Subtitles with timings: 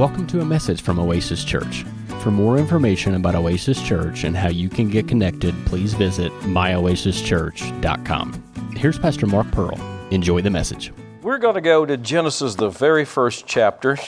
[0.00, 1.84] Welcome to a message from Oasis Church.
[2.22, 8.72] For more information about Oasis Church and how you can get connected, please visit myoasischurch.com.
[8.76, 9.78] Here's Pastor Mark Pearl.
[10.10, 10.90] Enjoy the message.
[11.20, 13.98] We're going to go to Genesis, the very first chapter.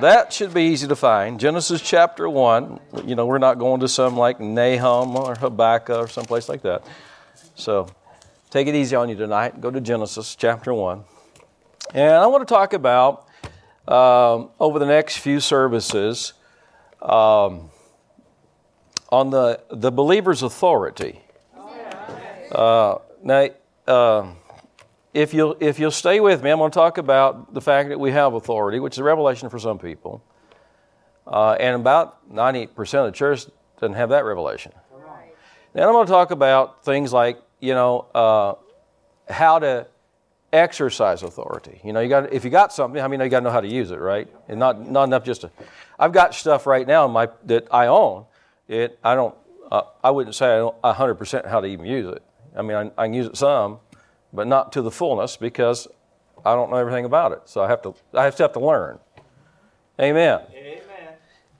[0.00, 1.38] That should be easy to find.
[1.38, 2.80] Genesis chapter 1.
[3.04, 6.84] You know, we're not going to some like Nahum or Habakkuk or someplace like that.
[7.54, 7.86] So
[8.50, 9.60] take it easy on you tonight.
[9.60, 11.04] Go to Genesis chapter 1.
[11.94, 13.25] And I want to talk about,
[13.88, 16.32] um, over the next few services,
[17.02, 17.70] um,
[19.10, 21.20] on the, the believer's authority.
[22.50, 23.48] Uh, now,
[23.86, 24.26] uh,
[25.14, 27.98] if you'll, if you'll stay with me, I'm going to talk about the fact that
[27.98, 30.22] we have authority, which is a revelation for some people.
[31.26, 33.46] Uh, and about 98% of the church
[33.80, 34.72] doesn't have that revelation.
[35.72, 38.54] Then I'm going to talk about things like, you know, uh,
[39.28, 39.86] how to
[40.52, 41.80] exercise authority.
[41.84, 43.60] You know, you got if you got something, I mean, you got to know how
[43.60, 44.28] to use it, right?
[44.48, 45.50] And not not enough just to.
[45.98, 48.26] I've got stuff right now in my that I own.
[48.68, 49.34] It I don't.
[49.70, 52.22] Uh, I wouldn't say I know 100% how to even use it.
[52.56, 53.80] I mean, I, I can use it some,
[54.32, 55.88] but not to the fullness because
[56.44, 57.42] I don't know everything about it.
[57.46, 58.98] So I have to I have to have to learn.
[60.00, 60.40] Amen.
[60.54, 60.82] Amen.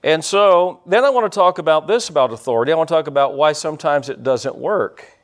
[0.03, 2.71] And so then I want to talk about this about authority.
[2.71, 5.16] I want to talk about why sometimes it doesn't work.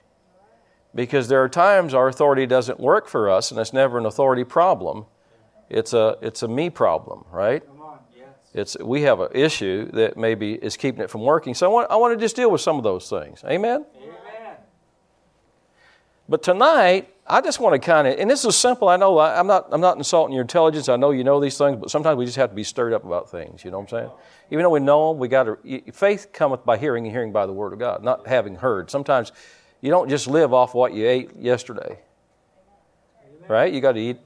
[0.95, 4.43] Because there are times our authority doesn't work for us, and it's never an authority
[4.43, 5.05] problem.
[5.69, 7.65] It's a, it's a me problem, right?
[7.65, 7.99] Come on.
[8.15, 8.27] Yes.
[8.53, 11.55] It's, we have an issue that maybe is keeping it from working.
[11.55, 13.43] So I want, I want to just deal with some of those things.
[13.43, 13.85] Amen?
[13.97, 14.13] Amen.
[16.29, 18.87] But tonight, I just want to kind of, and this is simple.
[18.87, 20.89] I know I- I'm not, I'm not insulting your intelligence.
[20.89, 23.03] I know you know these things, but sometimes we just have to be stirred up
[23.03, 23.65] about things.
[23.65, 24.11] You know what I'm saying?
[24.51, 25.91] Even though we know them, we got to.
[25.91, 28.91] Faith cometh by hearing, and hearing by the word of God, not having heard.
[28.91, 29.31] Sometimes
[29.83, 31.99] you don't just live off what you ate yesterday,
[33.49, 33.71] right?
[33.71, 34.17] You got to eat.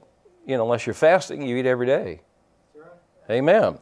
[0.46, 2.20] You know, unless you're fasting, you eat every day.
[3.28, 3.62] Amen.
[3.64, 3.78] Amen.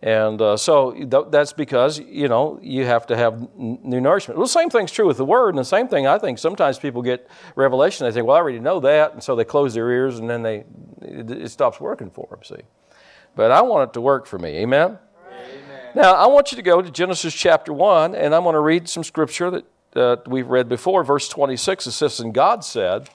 [0.00, 4.38] And uh, so th- that's because, you know, you have to have n- new nourishment.
[4.38, 6.78] Well, the same thing's true with the Word, and the same thing I think sometimes
[6.78, 8.06] people get revelation.
[8.06, 10.42] They think, well, I already know that, and so they close their ears, and then
[10.42, 10.64] they
[11.02, 12.62] it, it stops working for them, see.
[13.34, 14.58] But I want it to work for me.
[14.58, 14.98] Amen?
[15.96, 18.88] Now, I want you to go to Genesis chapter 1, and I'm going to read
[18.88, 19.64] some scripture that
[19.96, 21.04] uh, we've read before.
[21.04, 23.08] Verse 26, it says, And God said,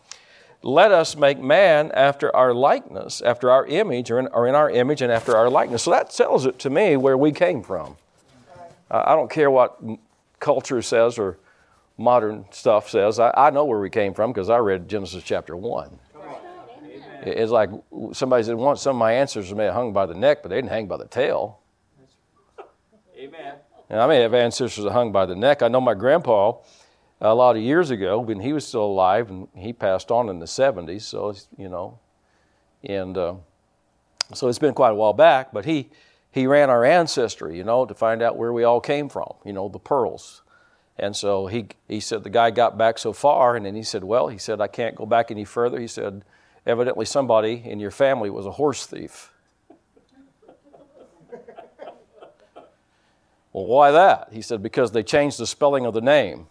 [0.62, 4.69] let us make man after our likeness, after our image, or in, or in our
[4.69, 5.84] image and after our likeness.
[5.84, 7.95] So that tells it to me where we came from.
[8.91, 9.79] I don't care what
[10.39, 11.38] culture says or
[11.97, 13.19] modern stuff says.
[13.19, 16.00] I, I know where we came from because I read Genesis chapter 1.
[17.22, 17.69] It's like
[18.13, 20.56] somebody said once some of my answers may have hung by the neck, but they
[20.56, 21.59] didn't hang by the tail.
[23.18, 23.56] Amen.
[23.89, 25.61] And I may have ancestors that hung by the neck.
[25.61, 26.53] I know my grandpa,
[27.19, 30.39] a lot of years ago, when he was still alive, and he passed on in
[30.39, 32.00] the 70s, so, you know,
[32.83, 33.33] and uh,
[34.33, 35.89] so it's been quite a while back, but he,
[36.31, 39.53] he ran our ancestry, you know, to find out where we all came from, you
[39.53, 40.44] know, the pearls.
[40.97, 44.03] And so he, he said the guy got back so far, and then he said,
[44.03, 45.79] Well, he said, I can't go back any further.
[45.79, 46.25] He said,
[46.66, 49.31] Evidently, somebody in your family was a horse thief.
[53.53, 54.29] Well, why that?
[54.31, 56.47] He said, because they changed the spelling of the name.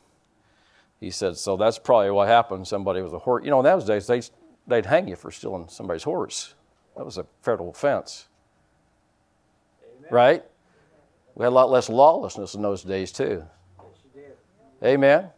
[1.01, 2.67] He said, so that's probably what happened.
[2.67, 3.45] Somebody was a horse.
[3.45, 4.21] You know, in those days, they,
[4.67, 6.55] they'd hang you for stealing somebody's horse.
[6.97, 8.27] That was a federal offense.
[10.11, 10.43] Right?
[11.37, 13.45] We had a lot less lawlessness in those days, too.
[14.83, 15.31] Amen?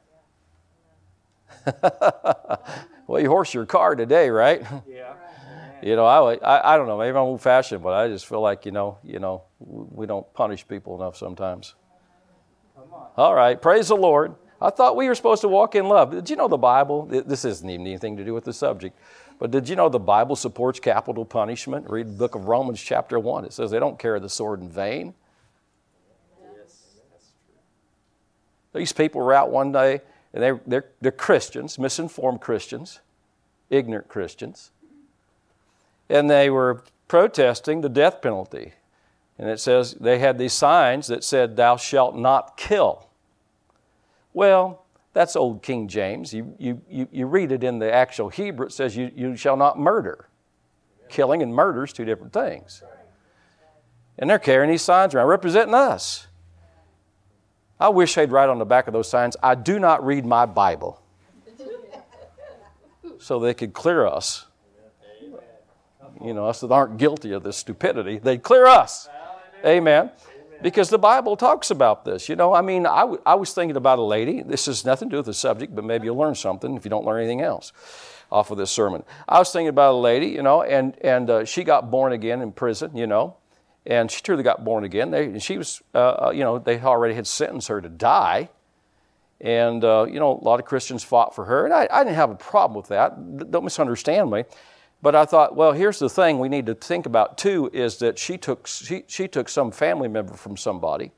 [3.06, 4.62] well, you horse your car today, right?
[4.88, 5.14] Yeah.
[5.82, 6.98] You know, I, I, I don't know.
[6.98, 10.32] Maybe I'm old fashioned, but I just feel like you know, you know, we don't
[10.34, 11.74] punish people enough sometimes.
[13.16, 14.34] All right, praise the Lord.
[14.60, 16.10] I thought we were supposed to walk in love.
[16.10, 17.06] Did you know the Bible?
[17.06, 18.98] This isn't even anything to do with the subject,
[19.38, 21.88] but did you know the Bible supports capital punishment?
[21.88, 23.44] Read the book of Romans, chapter one.
[23.44, 25.14] It says they don't carry the sword in vain.
[28.72, 30.00] These people were out one day,
[30.32, 33.00] and they, they're, they're Christians, misinformed Christians,
[33.68, 34.70] ignorant Christians,
[36.08, 38.74] and they were protesting the death penalty.
[39.40, 43.08] And it says they had these signs that said, Thou shalt not kill.
[44.34, 44.84] Well,
[45.14, 46.34] that's old King James.
[46.34, 49.56] You, you, you, you read it in the actual Hebrew, it says, you, you shall
[49.56, 50.28] not murder.
[51.08, 52.82] Killing and murder is two different things.
[54.18, 56.26] And they're carrying these signs around, representing us.
[57.80, 60.44] I wish they'd write on the back of those signs, I do not read my
[60.44, 61.00] Bible.
[63.18, 64.44] so they could clear us.
[66.22, 69.08] You know, us that aren't guilty of this stupidity, they'd clear us.
[69.64, 70.10] Amen.
[70.62, 72.28] Because the Bible talks about this.
[72.28, 74.42] You know, I mean, I, w- I was thinking about a lady.
[74.42, 76.90] This has nothing to do with the subject, but maybe you'll learn something if you
[76.90, 77.72] don't learn anything else
[78.30, 79.02] off of this sermon.
[79.26, 82.42] I was thinking about a lady, you know, and, and uh, she got born again
[82.42, 83.36] in prison, you know,
[83.86, 85.10] and she truly got born again.
[85.10, 88.50] They, she was, uh, uh, you know, they already had sentenced her to die.
[89.40, 92.16] And, uh, you know, a lot of Christians fought for her, and I, I didn't
[92.16, 93.50] have a problem with that.
[93.50, 94.44] Don't misunderstand me.
[95.02, 98.18] But I thought, well, here's the thing we need to think about too is that
[98.18, 101.12] she took, she, she took some family member from somebody,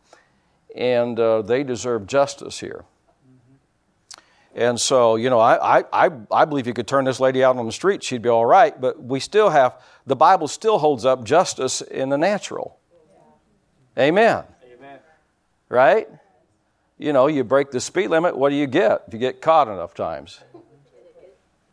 [0.76, 2.84] and uh, they deserve justice here.
[4.54, 7.64] And so, you know, I, I, I believe you could turn this lady out on
[7.64, 11.24] the street, she'd be all right, but we still have, the Bible still holds up
[11.24, 12.78] justice in the natural.
[13.98, 14.44] Amen.
[14.76, 14.98] Amen.
[15.70, 16.08] Right?
[16.98, 19.68] You know, you break the speed limit, what do you get if you get caught
[19.68, 20.40] enough times?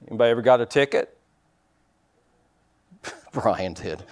[0.07, 1.15] Anybody ever got a ticket?
[3.33, 4.03] Brian did.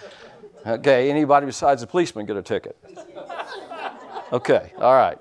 [0.65, 2.77] Okay, anybody besides the policeman get a ticket?
[4.33, 5.17] Okay, all right.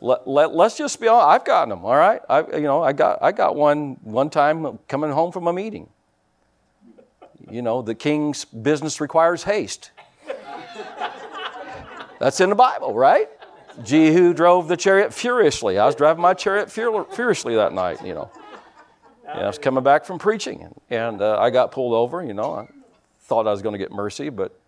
[0.00, 1.28] Let, let, us just be honest.
[1.28, 2.20] I've gotten them, all right?
[2.28, 5.88] I, you know, I got, I got one one time coming home from a meeting.
[7.50, 9.90] You know, the king's business requires haste.
[12.18, 13.28] That's in the Bible, right?
[13.84, 15.78] Jehu drove the chariot furiously.
[15.78, 18.30] I was driving my chariot furiously that night, you know.
[19.28, 22.34] And I was coming back from preaching, and, and uh, I got pulled over, you
[22.34, 22.54] know.
[22.54, 22.66] I
[23.30, 24.58] thought I was going to get mercy, but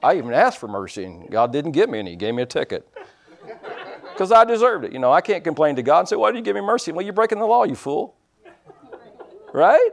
[0.00, 2.10] I even asked for mercy, and God didn't give me any.
[2.10, 2.88] He gave me a ticket
[4.12, 4.92] because I deserved it.
[4.92, 6.92] You know, I can't complain to God and say, Why did you give me mercy?
[6.92, 8.14] Well, you're breaking the law, you fool.
[9.52, 9.90] Right?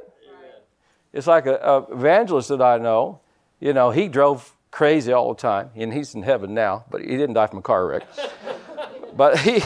[1.14, 1.58] It's like an
[1.92, 3.20] evangelist that I know.
[3.60, 7.08] You know, he drove crazy all the time, and he's in heaven now, but he
[7.08, 8.04] didn't die from a car wreck.
[9.16, 9.62] but he,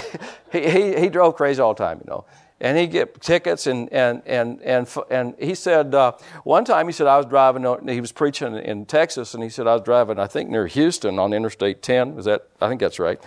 [0.52, 2.26] he, he, he drove crazy all the time, you know
[2.66, 6.12] and he'd get tickets and and and and and he said uh,
[6.44, 9.68] one time he said I was driving he was preaching in Texas and he said
[9.68, 13.00] I was driving I think near Houston on Interstate 10 is that I think that's
[13.00, 13.22] right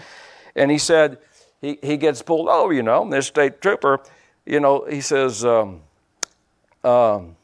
[0.59, 1.19] and he said,
[1.61, 4.01] he, he gets pulled over, you know, this state trooper,
[4.45, 5.83] you know, he says, um,
[6.85, 7.37] um,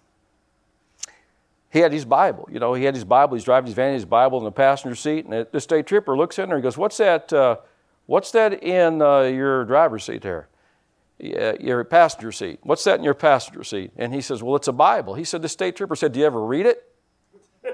[1.71, 4.05] he had his Bible, you know, he had his Bible, he's driving his van, his
[4.05, 6.97] Bible in the passenger seat, and the state trooper looks in there and goes, What's
[6.99, 7.57] that, uh,
[8.07, 10.49] what's that in uh, your driver's seat there?
[11.19, 12.59] Yeah, your passenger seat.
[12.63, 13.93] What's that in your passenger seat?
[13.97, 15.15] And he says, Well, it's a Bible.
[15.15, 16.85] He said, The state trooper said, Do you ever read it?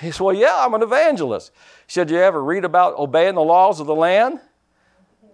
[0.00, 1.52] He said, Well, yeah, I'm an evangelist.
[1.86, 4.40] He said, Do you ever read about obeying the laws of the land?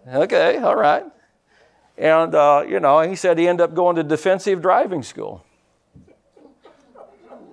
[0.06, 1.05] Okay, all right.
[1.97, 5.44] And, uh, you know, he said he ended up going to defensive driving school.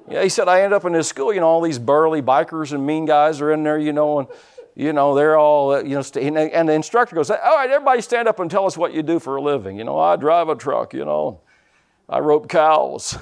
[0.09, 2.71] Yeah, he said, I ended up in this school, you know, all these burly bikers
[2.71, 4.27] and mean guys are in there, you know, and,
[4.75, 8.27] you know, they're all, uh, you know, and the instructor goes, All right, everybody stand
[8.27, 9.77] up and tell us what you do for a living.
[9.77, 11.39] You know, I drive a truck, you know,
[12.10, 13.18] I rope cows.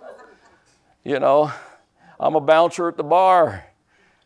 [1.04, 1.52] you know,
[2.18, 3.64] I'm a bouncer at the bar.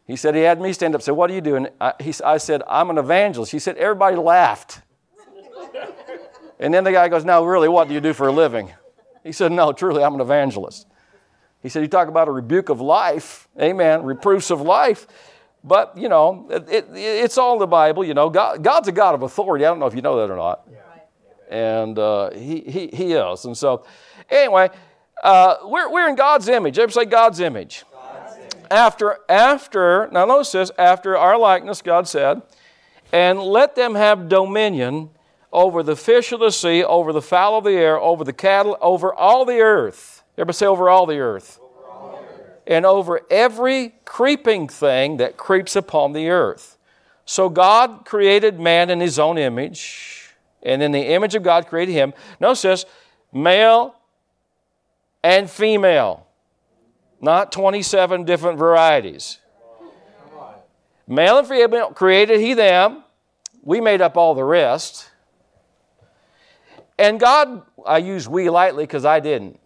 [0.06, 1.02] He said he had me stand up.
[1.02, 4.16] Said, "What are you doing?" I, he, I said, "I'm an evangelist." He said, "Everybody
[4.16, 4.80] laughed."
[6.58, 8.72] and then the guy goes, "No, really, what do you do for a living?"
[9.22, 10.88] He said, "No, truly, I'm an evangelist."
[11.62, 15.06] He said, "You talk about a rebuke of life, amen, reproofs of life."
[15.62, 18.04] But you know, it, it, it's all in the Bible.
[18.04, 19.64] You know, God, God's a God of authority.
[19.64, 20.66] I don't know if you know that or not.
[21.50, 23.44] And uh, he, he, he is.
[23.44, 23.84] And so,
[24.30, 24.70] anyway,
[25.22, 26.78] uh, we're, we're in God's image.
[26.78, 27.84] Everybody say God's image.
[27.92, 28.66] God's image.
[28.70, 32.42] After, after, now notice this, after our likeness, God said,
[33.12, 35.10] and let them have dominion
[35.52, 38.78] over the fish of the sea, over the fowl of the air, over the cattle,
[38.80, 40.22] over all the earth.
[40.36, 41.58] Everybody say over all the earth.
[41.60, 42.49] Over all the earth.
[42.66, 46.76] And over every creeping thing that creeps upon the earth.
[47.24, 51.92] So God created man in his own image, and in the image of God created
[51.92, 52.12] him.
[52.40, 52.84] Notice this,
[53.32, 53.94] male
[55.22, 56.26] and female,
[57.20, 59.38] not 27 different varieties.
[61.06, 63.04] Male and female created he them.
[63.62, 65.10] We made up all the rest.
[66.98, 69.59] And God, I use we lightly because I didn't.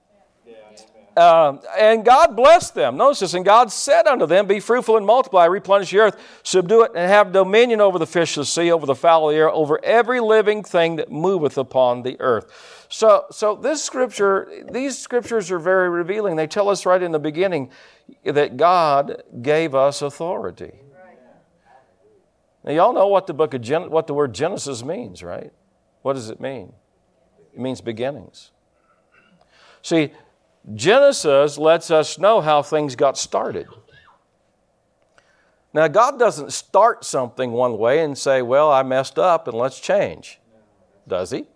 [1.16, 2.96] Uh, and God blessed them.
[2.96, 3.34] Notice this.
[3.34, 7.08] And God said unto them, Be fruitful and multiply, replenish the earth, subdue it, and
[7.08, 9.82] have dominion over the fish of the sea, over the fowl of the air, over
[9.84, 12.86] every living thing that moveth upon the earth.
[12.88, 16.36] So, so this scripture, these scriptures are very revealing.
[16.36, 17.70] They tell us right in the beginning
[18.24, 20.72] that God gave us authority.
[22.64, 25.52] Now, y'all know what the book of Gen- what the word Genesis means, right?
[26.02, 26.72] What does it mean?
[27.52, 28.50] It means beginnings.
[29.82, 30.12] See,
[30.72, 33.66] Genesis lets us know how things got started.
[35.74, 39.80] Now, God doesn't start something one way and say, Well, I messed up and let's
[39.80, 40.38] change.
[41.06, 41.46] Does He?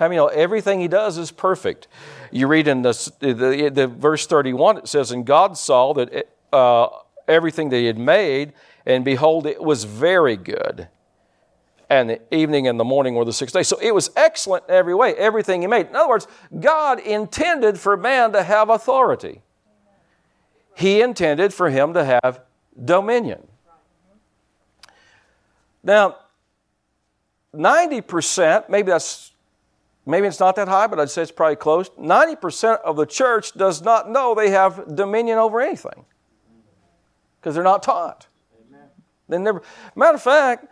[0.00, 1.88] I many know everything He does is perfect?
[2.30, 6.36] You read in the, the, the verse 31, it says, And God saw that it,
[6.52, 6.88] uh,
[7.26, 8.52] everything that He had made,
[8.86, 10.88] and behold, it was very good
[11.90, 13.62] and the evening and the morning were the sixth day.
[13.62, 15.88] So it was excellent in every way, everything he made.
[15.88, 16.26] In other words,
[16.60, 19.42] God intended for man to have authority.
[20.76, 22.42] He intended for him to have
[22.84, 23.46] dominion.
[25.82, 26.16] Now,
[27.54, 29.32] 90%, maybe that's
[30.04, 31.90] maybe it's not that high, but I'd say it's probably close.
[31.90, 36.04] 90% of the church does not know they have dominion over anything.
[37.40, 38.26] Because they're not taught.
[39.28, 39.62] They never
[39.94, 40.66] matter of fact,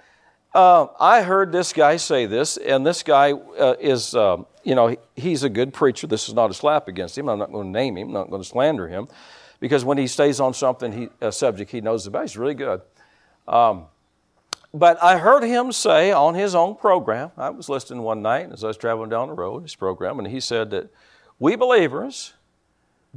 [0.54, 4.96] uh, I heard this guy say this, and this guy uh, is, uh, you know,
[5.14, 6.06] he's a good preacher.
[6.06, 7.28] This is not a slap against him.
[7.28, 9.08] I'm not going to name him, I'm not going to slander him,
[9.60, 12.80] because when he stays on something, he, a subject he knows about, he's really good.
[13.46, 13.86] Um,
[14.72, 18.62] but I heard him say on his own program, I was listening one night as
[18.62, 20.90] I was traveling down the road, his program, and he said that
[21.38, 22.34] we believers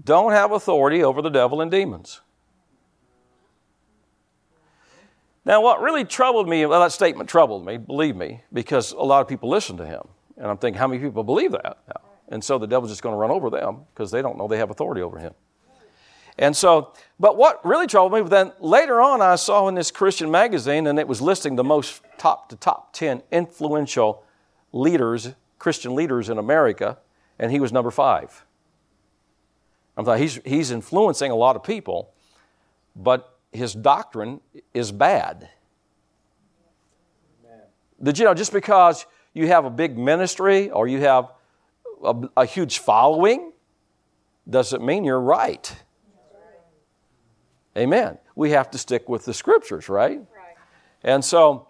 [0.02, 2.22] don't have authority over the devil and demons.
[5.46, 9.22] Now, what really troubled me, well, that statement troubled me, believe me, because a lot
[9.22, 10.02] of people listen to him.
[10.38, 12.02] And I'm thinking, how many people believe that now?
[12.30, 14.58] And so the devil's just going to run over them because they don't know they
[14.58, 15.34] have authority over him.
[16.38, 20.32] And so, but what really troubled me, then later on, I saw in this Christian
[20.32, 24.24] magazine, and it was listing the most top to top 10 influential
[24.72, 26.98] leaders, Christian leaders in America,
[27.38, 28.46] and he was number five.
[29.98, 32.14] I'm thought he's, he's influencing a lot of people,
[32.96, 34.42] but his doctrine
[34.74, 35.50] is bad.
[38.02, 41.32] Did you know just because you have a big ministry or you have
[42.04, 43.52] a, a huge following
[44.50, 45.76] doesn't mean you're right.
[47.78, 48.18] Amen.
[48.36, 50.18] We have to stick with the scriptures, right?
[50.20, 50.56] right?
[51.04, 51.68] And so,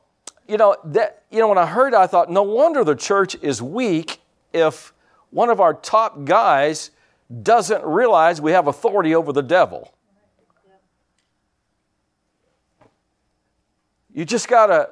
[0.47, 3.35] you know, that you know, when I heard it, I thought, no wonder the church
[3.41, 4.19] is weak
[4.53, 4.93] if
[5.29, 6.91] one of our top guys
[7.43, 9.93] doesn't realize we have authority over the devil.
[14.19, 14.89] You just gotta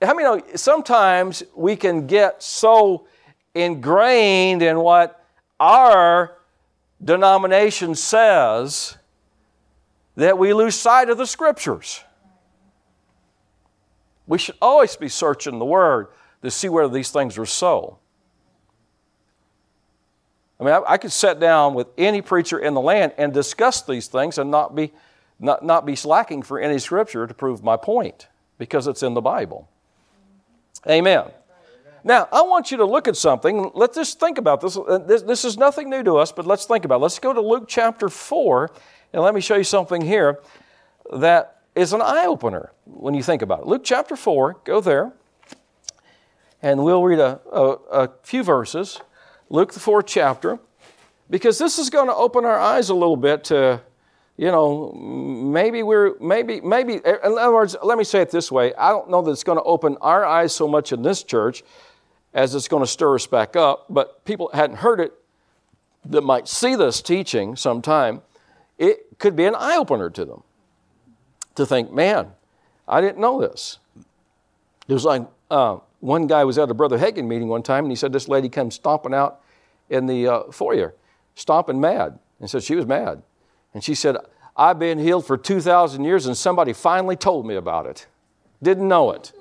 [0.00, 3.08] how many know sometimes we can get so
[3.56, 5.20] ingrained in what
[5.58, 6.38] our
[7.02, 8.96] denomination says
[10.14, 12.04] that we lose sight of the scriptures.
[14.28, 16.06] We should always be searching the Word
[16.42, 17.98] to see whether these things are so.
[20.60, 23.82] I mean, I, I, could sit down with any preacher in the land and discuss
[23.82, 24.92] these things and not be,
[25.40, 28.28] not, not be slacking for any scripture to prove my point
[28.62, 29.68] because it's in the Bible.
[30.88, 31.24] Amen.
[32.04, 33.72] Now, I want you to look at something.
[33.74, 34.76] Let's just think about this.
[34.76, 35.22] Uh, this.
[35.22, 37.02] This is nothing new to us, but let's think about it.
[37.02, 38.70] Let's go to Luke chapter 4
[39.12, 40.38] and let me show you something here
[41.12, 43.66] that is an eye opener when you think about it.
[43.66, 45.12] Luke chapter 4, go there,
[46.62, 47.62] and we'll read a, a,
[48.04, 49.00] a few verses.
[49.50, 50.60] Luke, the fourth chapter,
[51.30, 53.80] because this is going to open our eyes a little bit to,
[54.42, 58.74] you know, maybe we're, maybe, maybe, in other words, let me say it this way
[58.74, 61.62] I don't know that it's going to open our eyes so much in this church
[62.34, 65.12] as it's going to stir us back up, but people hadn't heard it
[66.06, 68.20] that might see this teaching sometime
[68.78, 70.42] it could be an eye opener to them
[71.54, 72.32] to think, man,
[72.88, 73.78] I didn't know this.
[74.88, 75.22] It was like
[75.52, 78.26] uh, one guy was at a Brother Hagin meeting one time, and he said this
[78.26, 79.40] lady came stomping out
[79.88, 80.96] in the uh, foyer,
[81.36, 82.18] stomping mad.
[82.40, 83.22] And said she was mad.
[83.74, 84.16] And she said,
[84.56, 88.06] I've been healed for 2,000 years, and somebody finally told me about it.
[88.62, 89.32] Didn't know it.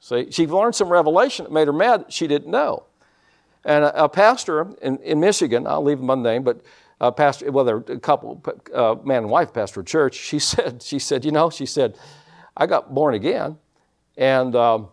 [0.00, 2.84] See, she learned some revelation that made her mad she didn't know.
[3.64, 6.60] And a, a pastor in, in Michigan, I'll leave him unnamed, but
[7.00, 10.14] a pastor, well, they're a couple, uh, man and wife pastor a church.
[10.14, 11.98] She said, she said, you know, she said,
[12.56, 13.58] I got born again,
[14.16, 14.88] and um,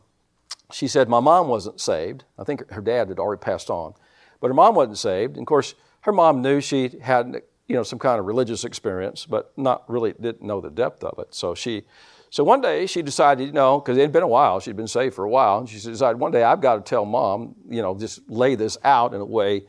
[0.72, 2.26] she said my mom wasn't saved.
[2.38, 3.94] I think her dad had already passed on,
[4.42, 5.34] but her mom wasn't saved.
[5.34, 9.26] And of course, her mom knew she had, you know, some kind of religious experience,
[9.26, 11.34] but not really didn't know the depth of it.
[11.34, 11.84] So she,
[12.30, 14.88] so one day she decided, you know, because it had been a while, she'd been
[14.88, 17.82] saved for a while, and she decided one day I've got to tell mom, you
[17.82, 19.64] know, just lay this out in a way,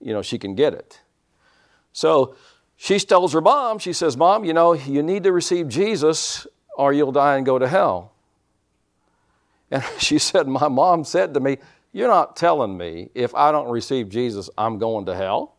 [0.00, 1.00] you know, she can get it.
[1.92, 2.34] So
[2.76, 6.92] she tells her mom, she says, Mom, you know, you need to receive Jesus or
[6.92, 8.12] you'll die and go to hell.
[9.70, 11.58] And she said, My mom said to me,
[11.92, 15.54] You're not telling me if I don't receive Jesus, I'm going to hell?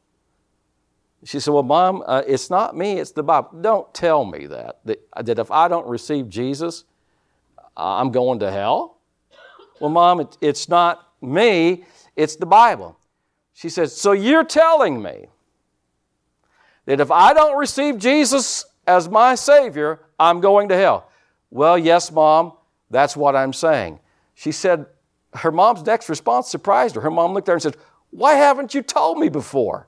[1.24, 3.50] She said, Well, Mom, uh, it's not me, it's the Bible.
[3.62, 6.84] Don't tell me that, that, that if I don't receive Jesus,
[7.78, 8.98] I'm going to hell.
[9.80, 12.98] Well, Mom, it, it's not me, it's the Bible.
[13.54, 15.28] She says, So you're telling me
[16.86, 21.10] that if I don't receive Jesus as my Savior, I'm going to hell.
[21.50, 22.54] Well, yes, Mom,
[22.90, 24.00] that's what I'm saying.
[24.36, 24.88] She said,
[25.36, 27.02] her mom's next response surprised her.
[27.02, 27.78] Her mom looked at her and said,
[28.12, 29.88] Why haven't you told me before?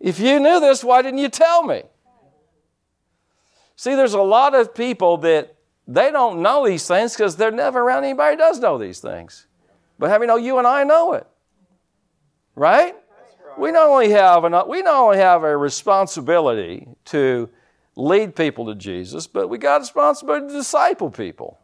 [0.00, 1.82] If you knew this, why didn't you tell me?
[3.76, 5.54] See, there's a lot of people that
[5.86, 9.46] they don't know these things because they're never around anybody who does know these things.
[9.98, 11.26] But have you know, you and I know it.
[12.54, 12.94] Right?
[13.56, 17.48] We not only have an, we not only have a responsibility to
[17.96, 21.58] lead people to Jesus, but we got a responsibility to disciple people.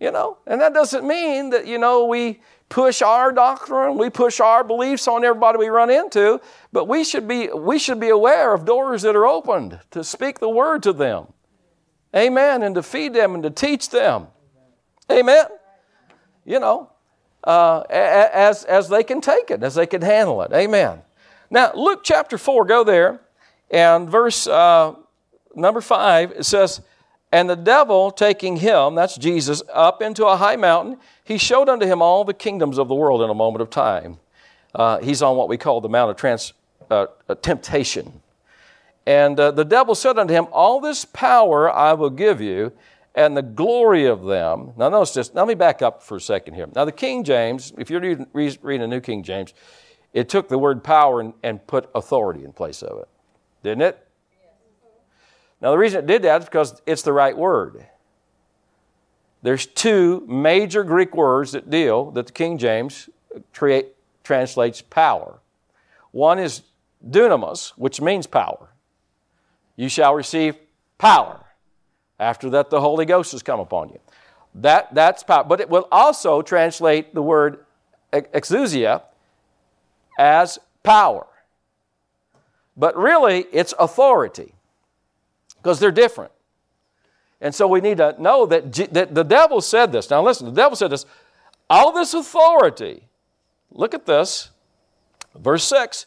[0.00, 2.40] You know, and that doesn't mean that, you know, we
[2.72, 6.40] push our doctrine, we push our beliefs on everybody we run into,
[6.72, 10.38] but we should be, we should be aware of doors that are opened to speak
[10.38, 11.26] the word to them.
[12.16, 12.62] Amen.
[12.62, 14.28] And to feed them and to teach them.
[15.10, 15.44] Amen.
[16.46, 16.88] You know,
[17.44, 20.50] uh, as, as they can take it, as they can handle it.
[20.54, 21.02] Amen.
[21.50, 23.20] Now, Luke chapter 4, go there,
[23.70, 24.94] and verse uh,
[25.54, 26.80] number 5, it says,
[27.32, 30.96] And the devil taking him, that's Jesus, up into a high mountain,
[31.32, 34.18] he showed unto him all the kingdoms of the world in a moment of time.
[34.74, 36.52] Uh, he's on what we call the Mount of trans,
[36.90, 38.20] uh, uh, Temptation.
[39.06, 42.72] And uh, the devil said unto him, All this power I will give you,
[43.14, 44.72] and the glory of them.
[44.76, 45.34] Now, notice this.
[45.34, 46.68] Let me back up for a second here.
[46.74, 49.54] Now, the King James, if you're reading, reading a New King James,
[50.12, 53.08] it took the word power and, and put authority in place of it.
[53.62, 54.06] Didn't it?
[55.62, 57.86] Now, the reason it did that is because it's the right word.
[59.42, 63.10] There's two major Greek words that deal, that the King James
[63.52, 63.88] create,
[64.22, 65.40] translates power.
[66.12, 66.62] One is
[67.06, 68.68] dunamis, which means power.
[69.76, 70.56] You shall receive
[70.98, 71.44] power.
[72.20, 73.98] After that, the Holy Ghost has come upon you.
[74.54, 75.44] That, that's power.
[75.44, 77.64] But it will also translate the word
[78.12, 79.02] exousia
[80.18, 81.26] as power.
[82.76, 84.54] But really, it's authority
[85.56, 86.32] because they're different.
[87.42, 90.08] And so we need to know that, G- that the devil said this.
[90.08, 91.04] Now, listen, the devil said this
[91.68, 93.08] all this authority,
[93.70, 94.50] look at this,
[95.34, 96.06] verse 6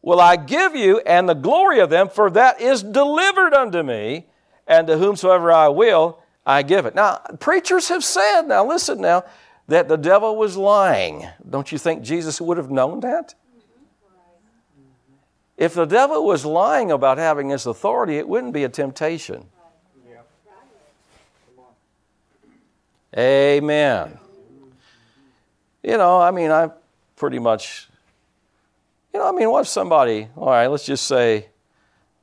[0.00, 4.26] will I give you and the glory of them, for that is delivered unto me
[4.66, 6.94] and to whomsoever I will, I give it.
[6.94, 9.24] Now, preachers have said, now listen now,
[9.66, 11.26] that the devil was lying.
[11.48, 13.34] Don't you think Jesus would have known that?
[15.56, 19.48] If the devil was lying about having this authority, it wouldn't be a temptation.
[23.16, 24.18] Amen.
[25.82, 26.70] You know, I mean, I
[27.16, 27.88] pretty much,
[29.12, 31.48] you know, I mean, what if somebody, all right, let's just say,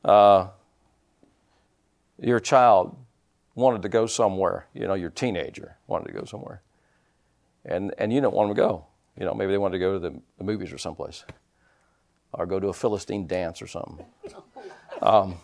[0.04, 0.48] uh,
[2.20, 2.96] your child
[3.56, 6.62] wanted to go somewhere, you know, your teenager wanted to go somewhere,
[7.66, 8.86] and, and you don't want them to go.
[9.18, 11.24] You know, maybe they wanted to go to the, the movies or someplace,
[12.34, 14.06] or go to a Philistine dance or something.
[15.02, 15.36] Um,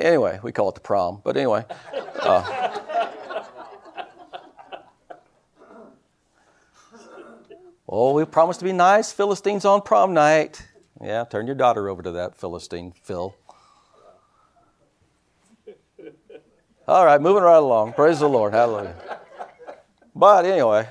[0.00, 1.64] anyway, we call it the prom, but anyway.
[2.20, 2.78] Uh,
[7.88, 10.66] oh, we promised to be nice Philistines on prom night.
[11.02, 13.34] Yeah, turn your daughter over to that Philistine, Phil.
[16.88, 17.92] All right, moving right along.
[17.92, 18.54] Praise the Lord.
[18.54, 18.96] Hallelujah.
[20.14, 20.88] But anyway,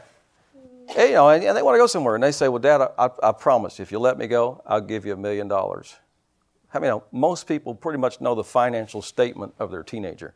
[0.95, 3.31] you know, and they want to go somewhere, and they say, "Well, Dad, I, I
[3.31, 5.95] promise, if you let me go, I'll give you a million dollars."
[6.73, 10.35] I mean, most people pretty much know the financial statement of their teenager,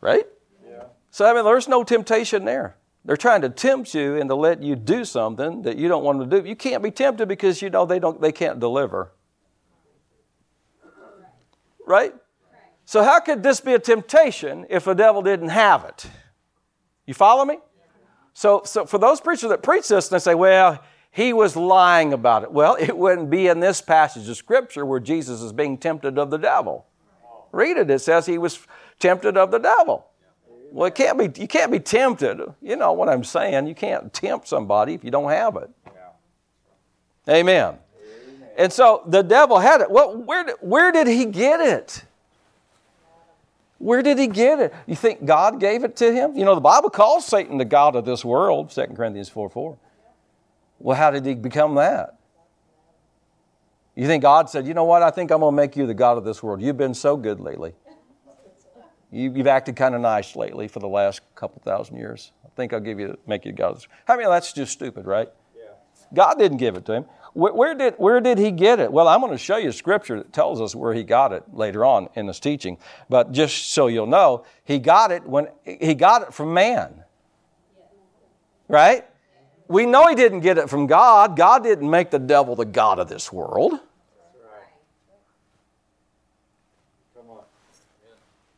[0.00, 0.26] right?
[0.68, 0.84] Yeah.
[1.10, 2.76] So I mean, there's no temptation there.
[3.04, 6.28] They're trying to tempt you and to let you do something that you don't want
[6.28, 6.46] to do.
[6.46, 9.12] You can't be tempted because you know they don't they can't deliver.
[11.86, 12.14] Right?
[12.84, 16.06] So how could this be a temptation if the devil didn't have it?
[17.06, 17.58] You follow me?
[18.34, 22.12] So, so for those preachers that preach this and they say, well, he was lying
[22.12, 22.52] about it.
[22.52, 26.30] Well, it wouldn't be in this passage of Scripture where Jesus is being tempted of
[26.30, 26.86] the devil.
[27.52, 27.90] Read it.
[27.90, 28.60] It says he was
[28.98, 30.06] tempted of the devil.
[30.70, 32.40] Well, it can't be, you can't be tempted.
[32.62, 33.66] You know what I'm saying.
[33.66, 35.70] You can't tempt somebody if you don't have it.
[37.28, 37.76] Amen.
[38.56, 39.90] And so the devil had it.
[39.90, 42.04] Well, where did, where did he get it?
[43.78, 44.74] Where did he get it?
[44.86, 46.36] You think God gave it to him?
[46.36, 49.78] You know, the Bible calls Satan the God of this world, 2 Corinthians 4 4.
[50.80, 52.16] Well, how did he become that?
[53.94, 55.94] You think God said, you know what, I think I'm going to make you the
[55.94, 56.62] God of this world.
[56.62, 57.74] You've been so good lately.
[59.12, 62.32] You, have acted kind of nice lately for the last couple thousand years.
[62.44, 63.72] I think I'll give you, make you God.
[63.72, 65.28] of How I many that's just stupid, right?
[65.56, 65.64] Yeah.
[66.14, 67.04] God didn't give it to him.
[67.32, 68.92] Where, where, did, where did he get it?
[68.92, 71.84] Well, I'm going to show you scripture that tells us where he got it later
[71.84, 72.78] on in his teaching.
[73.08, 77.02] But just so you'll know, he got it when he got it from man.
[78.68, 79.09] Right?
[79.70, 81.36] We know he didn't get it from God.
[81.36, 83.78] God didn't make the devil the God of this world.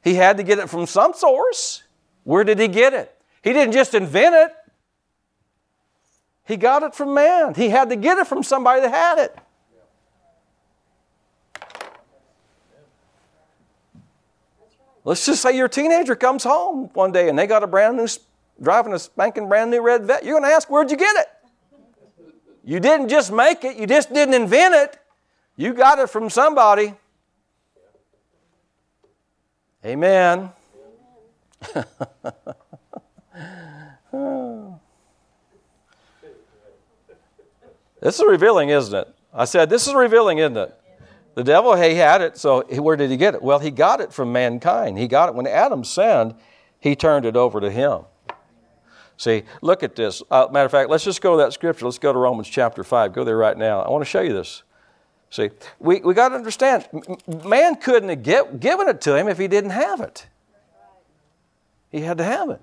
[0.03, 1.83] He had to get it from some source.
[2.25, 3.15] Where did he get it?
[3.45, 4.55] He didn't just invent it,
[6.47, 7.53] he got it from man.
[7.53, 9.39] He had to get it from somebody that had it.
[15.05, 18.09] Let's just say your teenager comes home one day and they got a brand new,
[18.63, 20.25] driving a spanking brand new red vet.
[20.25, 21.27] You're going to ask, where'd you get it?
[22.65, 24.99] You didn't just make it, you just didn't invent it.
[25.57, 26.95] You got it from somebody.
[29.85, 30.51] Amen.
[38.01, 39.09] this is revealing, isn't it?
[39.35, 40.75] I said, This is revealing, isn't it?
[41.35, 43.43] The devil, he had it, so where did he get it?
[43.43, 44.99] Well, he got it from mankind.
[44.99, 46.35] He got it when Adam sinned,
[46.79, 48.03] he turned it over to him.
[49.23, 50.21] See, look at this.
[50.33, 51.85] Uh, matter of fact, let's just go to that scripture.
[51.85, 53.13] Let's go to Romans chapter 5.
[53.13, 53.81] Go there right now.
[53.81, 54.65] I want to show you this.
[55.31, 56.89] See, we, we got to understand,
[57.47, 60.27] man couldn't have get, given it to him if he didn't have it.
[61.93, 62.61] He had to have it.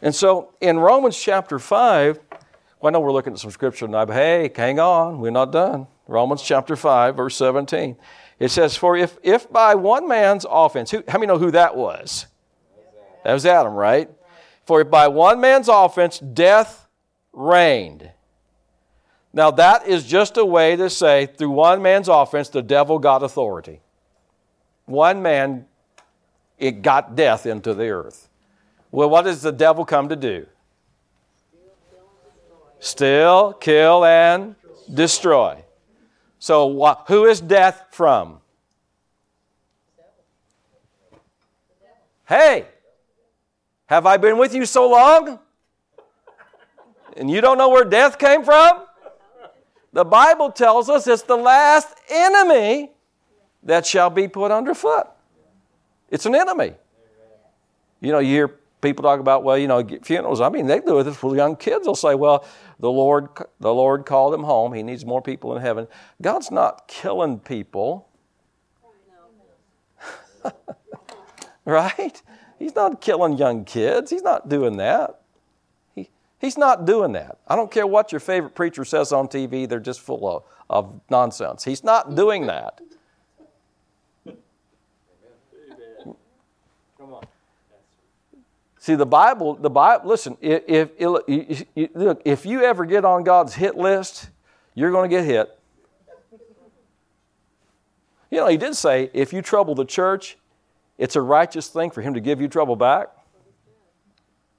[0.00, 2.40] And so in Romans chapter 5, well,
[2.84, 5.88] I know we're looking at some scripture tonight, but hey, hang on, we're not done.
[6.06, 7.96] Romans chapter 5, verse 17.
[8.38, 11.74] It says, For if, if by one man's offense, who, how many know who that
[11.76, 12.26] was?
[13.24, 14.08] That was Adam, right?
[14.66, 16.88] For by one man's offense death
[17.32, 18.10] reigned.
[19.32, 23.22] Now, that is just a way to say through one man's offense, the devil got
[23.22, 23.80] authority.
[24.86, 25.66] One man,
[26.58, 28.28] it got death into the earth.
[28.90, 30.46] Well, what does the devil come to do?
[32.80, 34.54] Still, kill, and
[34.92, 35.62] destroy.
[36.38, 38.40] So, who is death from?
[42.26, 42.66] Hey,
[43.86, 45.38] have I been with you so long?
[47.16, 48.84] And you don't know where death came from?
[49.92, 52.90] The Bible tells us it's the last enemy
[53.62, 55.06] that shall be put underfoot.
[56.10, 56.74] It's an enemy.
[58.00, 58.48] You know, you hear
[58.80, 60.40] people talk about, well, you know, funerals.
[60.40, 61.84] I mean, they do this with young kids.
[61.84, 62.44] They'll say, well,
[62.78, 64.74] the Lord, the Lord called him home.
[64.74, 65.88] He needs more people in heaven.
[66.20, 68.08] God's not killing people.
[71.64, 72.22] right?
[72.58, 74.10] He's not killing young kids.
[74.10, 75.20] He's not doing that.
[75.94, 76.08] He,
[76.40, 77.38] he's not doing that.
[77.46, 81.00] I don't care what your favorite preacher says on TV, they're just full of, of
[81.10, 81.64] nonsense.
[81.64, 82.80] He's not doing that.
[88.78, 90.90] See, the Bible, the Bible, listen, if, if,
[91.76, 94.30] if, if you ever get on God's hit list,
[94.76, 95.58] you're going to get hit.
[98.30, 100.36] You know, he did say, if you trouble the church,
[100.98, 103.08] it's a righteous thing for him to give you trouble back.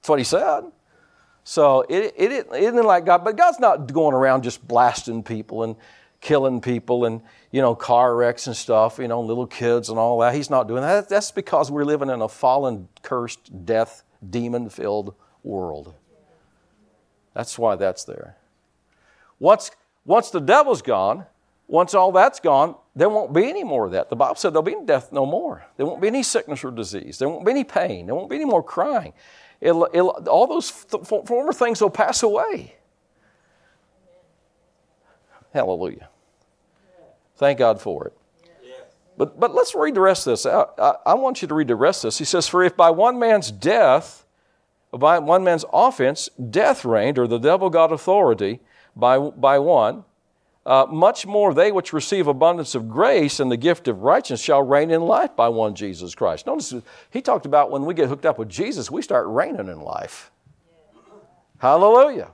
[0.00, 0.62] That's what he said.
[1.44, 5.62] So it, it, it isn't like God, but God's not going around just blasting people
[5.62, 5.76] and
[6.20, 10.18] killing people and, you know, car wrecks and stuff, you know, little kids and all
[10.20, 10.34] that.
[10.34, 11.08] He's not doing that.
[11.08, 15.94] That's because we're living in a fallen, cursed, death demon filled world.
[17.34, 18.36] That's why that's there.
[19.38, 19.70] Once,
[20.04, 21.26] once the devil's gone,
[21.68, 24.08] once all that's gone, there won't be any more of that.
[24.08, 25.64] The Bible said there'll be death no more.
[25.76, 27.18] There won't be any sickness or disease.
[27.18, 28.06] There won't be any pain.
[28.06, 29.12] There won't be any more crying.
[29.60, 32.74] It'll, it'll, all those former things will pass away.
[35.52, 36.08] Hallelujah.
[37.36, 38.14] Thank God for it.
[39.18, 40.46] But, but let's read the rest of this.
[40.46, 42.18] I, I, I, want you to read the rest of this.
[42.18, 44.24] He says, For if by one man's death,
[44.92, 48.60] by one man's offense, death reigned, or the devil got authority
[48.94, 50.04] by, by one,
[50.68, 54.62] uh, much more they which receive abundance of grace and the gift of righteousness shall
[54.62, 56.46] reign in life by one Jesus Christ.
[56.46, 56.74] Notice
[57.10, 60.30] he talked about when we get hooked up with Jesus, we start reigning in life.
[61.56, 62.32] Hallelujah.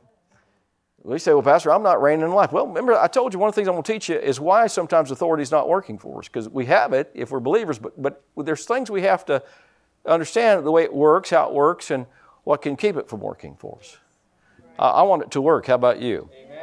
[1.04, 2.50] We say, well, Pastor, I'm not reigning in life.
[2.50, 4.40] Well, remember, I told you one of the things I'm going to teach you is
[4.40, 6.26] why sometimes authority is not working for us.
[6.26, 9.44] Because we have it if we're believers, but, but there's things we have to
[10.06, 12.06] understand the way it works, how it works, and
[12.42, 13.98] what can keep it from working for us.
[14.76, 15.66] I, I want it to work.
[15.66, 16.30] How about you?
[16.34, 16.53] Amen.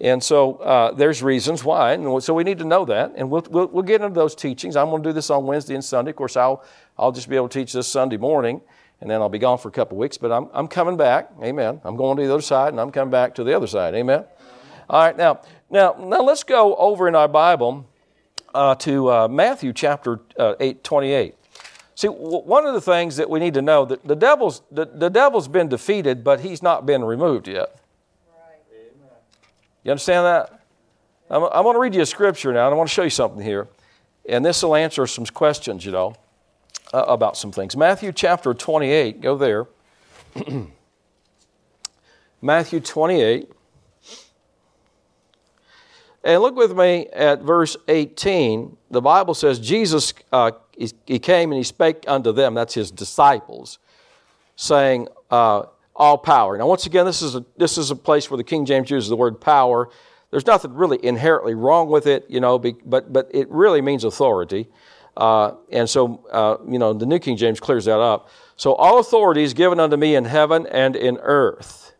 [0.00, 1.92] And so uh, there's reasons why.
[1.92, 3.12] And so we need to know that.
[3.16, 4.76] And we'll, we'll, we'll get into those teachings.
[4.76, 6.10] I'm going to do this on Wednesday and Sunday.
[6.10, 6.64] Of course, I'll,
[6.98, 8.60] I'll just be able to teach this Sunday morning
[9.00, 11.30] and then I'll be gone for a couple weeks, but I'm, I'm coming back.
[11.42, 11.80] Amen.
[11.84, 13.94] I'm going to the other side, and I'm coming back to the other side.
[13.94, 14.24] Amen.
[14.88, 17.86] All right, now, now, now let's go over in our Bible
[18.54, 21.34] uh, to uh, Matthew chapter uh, 8, 28.
[21.96, 24.86] See, w- one of the things that we need to know that the devil's the,
[24.86, 27.76] the devil's been defeated, but he's not been removed yet.
[29.84, 30.66] You understand that?
[31.30, 33.10] I'm, I'm going to read you a scripture now, and I want to show you
[33.10, 33.68] something here,
[34.28, 35.84] and this will answer some questions.
[35.84, 36.16] You know
[36.94, 37.76] uh, about some things.
[37.76, 39.66] Matthew chapter 28, go there.
[42.42, 43.50] Matthew 28.
[46.22, 48.76] And look with me at verse 18.
[48.90, 52.90] The Bible says, Jesus, uh, he, he, came and he spake unto them, that's his
[52.90, 53.78] disciples,
[54.56, 55.64] saying, uh,
[55.96, 56.58] All power.
[56.58, 59.08] Now, once again, this is, a, this is a place where the King James uses
[59.08, 59.88] the word power.
[60.30, 64.68] There's nothing really inherently wrong with it, you know, but, but it really means authority.
[65.16, 68.28] Uh, and so, uh, you know, the New King James clears that up.
[68.56, 71.93] So all authority is given unto me in heaven and in earth.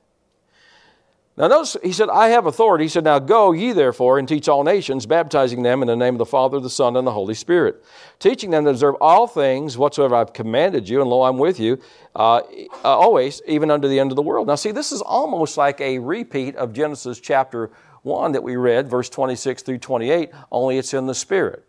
[1.37, 2.85] Now, notice he said, I have authority.
[2.85, 6.15] He said, Now go ye therefore and teach all nations, baptizing them in the name
[6.15, 7.83] of the Father, the Son, and the Holy Spirit,
[8.21, 11.81] teaching them to observe all things whatsoever I've commanded you, and lo, I'm with you
[12.15, 12.43] uh, uh,
[12.85, 14.47] always, even unto the end of the world.
[14.47, 18.89] Now, see, this is almost like a repeat of Genesis chapter 1 that we read,
[18.89, 21.65] verse 26 through 28, only it's in the Spirit.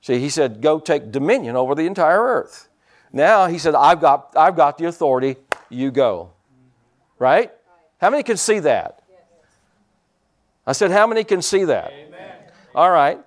[0.00, 2.68] See, he said, Go take dominion over the entire earth.
[3.12, 5.36] Now he said, I've got, I've got the authority,
[5.68, 6.32] you go.
[7.20, 7.52] Right?
[8.02, 9.00] How many can see that?
[10.66, 11.92] I said, How many can see that?
[11.92, 12.34] Amen.
[12.74, 13.20] All right.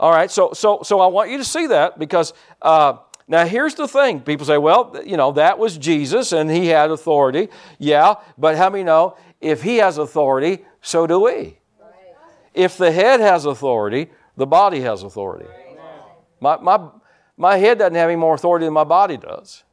[0.00, 0.30] All right.
[0.30, 2.32] So, so, so I want you to see that because
[2.62, 2.94] uh,
[3.28, 4.20] now here's the thing.
[4.20, 7.48] People say, well, you know, that was Jesus and he had authority.
[7.78, 11.58] Yeah, but how many know if he has authority, so do we?
[12.54, 15.46] If the head has authority, the body has authority.
[16.40, 16.88] My, my,
[17.36, 19.64] my head doesn't have any more authority than my body does.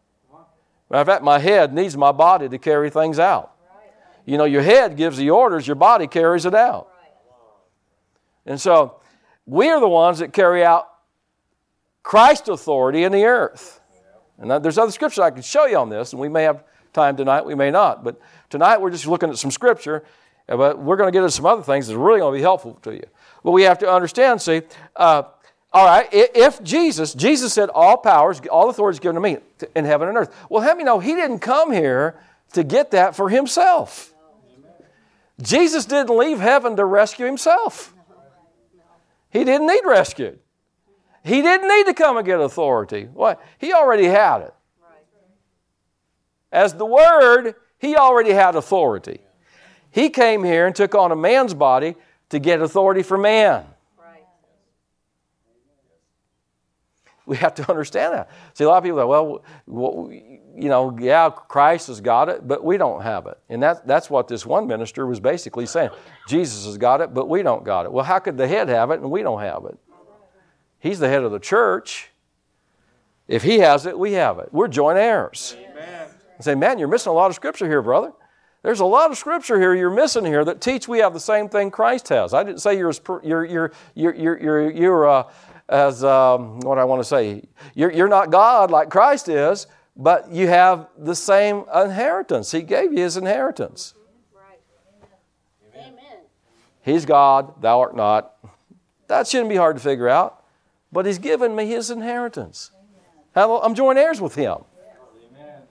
[0.90, 3.51] Matter of fact, my head needs my body to carry things out.
[4.32, 6.88] You know, your head gives the orders, your body carries it out.
[8.46, 9.02] And so,
[9.46, 10.88] we are the ones that carry out
[12.02, 13.82] Christ's authority in the earth.
[14.38, 16.64] And there's other scriptures I can show you on this, and we may have
[16.94, 18.06] time tonight, we may not.
[18.06, 20.06] But tonight we're just looking at some scripture,
[20.48, 22.80] but we're going to get into some other things that's really going to be helpful
[22.84, 23.06] to you.
[23.44, 24.62] But we have to understand, see,
[24.96, 25.24] uh,
[25.74, 29.40] all right, if Jesus, Jesus said, all powers, all authority is given to me
[29.76, 30.34] in heaven and earth.
[30.50, 32.18] Well, how many know he didn't come here
[32.54, 34.11] to get that for himself?
[35.42, 37.94] Jesus didn't leave heaven to rescue himself.
[39.30, 40.40] He didn't need rescued.
[41.24, 43.08] He didn't need to come and get authority.
[43.14, 43.42] What?
[43.58, 44.54] He already had it.
[46.52, 49.22] As the Word, he already had authority.
[49.92, 51.96] He came here and took on a man's body
[52.30, 53.66] to get authority for man.
[57.26, 58.30] We have to understand that.
[58.56, 60.12] See, a lot of people go, well,
[60.56, 63.38] you know, yeah, Christ has got it, but we don't have it.
[63.50, 65.90] And that, that's what this one minister was basically saying.
[66.28, 67.92] Jesus has got it, but we don't got it.
[67.92, 69.78] Well, how could the head have it and we don't have it?
[70.80, 72.10] He's the head of the church.
[73.28, 74.50] If he has it, we have it.
[74.52, 75.56] We're joint heirs.
[75.58, 76.10] Amen.
[76.40, 78.12] Say, man, you're missing a lot of scripture here, brother.
[78.64, 81.50] There's a lot of scripture here you're missing here that teach we have the same
[81.50, 82.34] thing Christ has.
[82.34, 85.32] I didn't say you're as, you're, you're, you're, you're, you're uh,
[85.70, 87.44] as um, what I want to say.
[87.74, 89.68] You're, you're not God like Christ is,
[90.02, 92.52] but you have the same inheritance.
[92.52, 93.94] He gave you his inheritance.
[94.34, 94.60] Right.
[95.76, 96.20] Amen.
[96.82, 98.34] He's God, thou art not.
[99.08, 100.44] That shouldn't be hard to figure out.
[100.92, 102.72] But he's given me his inheritance.
[103.36, 103.60] Amen.
[103.64, 104.58] I'm joint heirs with him.
[105.36, 105.62] Amen.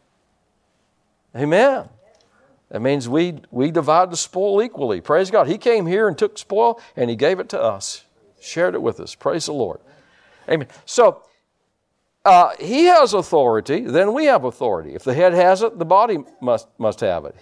[1.34, 1.88] Amen.
[2.70, 5.00] That means we, we divide the spoil equally.
[5.00, 5.48] Praise God.
[5.48, 8.04] He came here and took spoil and he gave it to us,
[8.40, 9.16] shared it with us.
[9.16, 9.80] Praise the Lord.
[10.48, 10.68] Amen.
[10.86, 11.24] So
[12.24, 14.94] uh, he has authority, then we have authority.
[14.94, 17.34] If the head has it, the body must, must have it.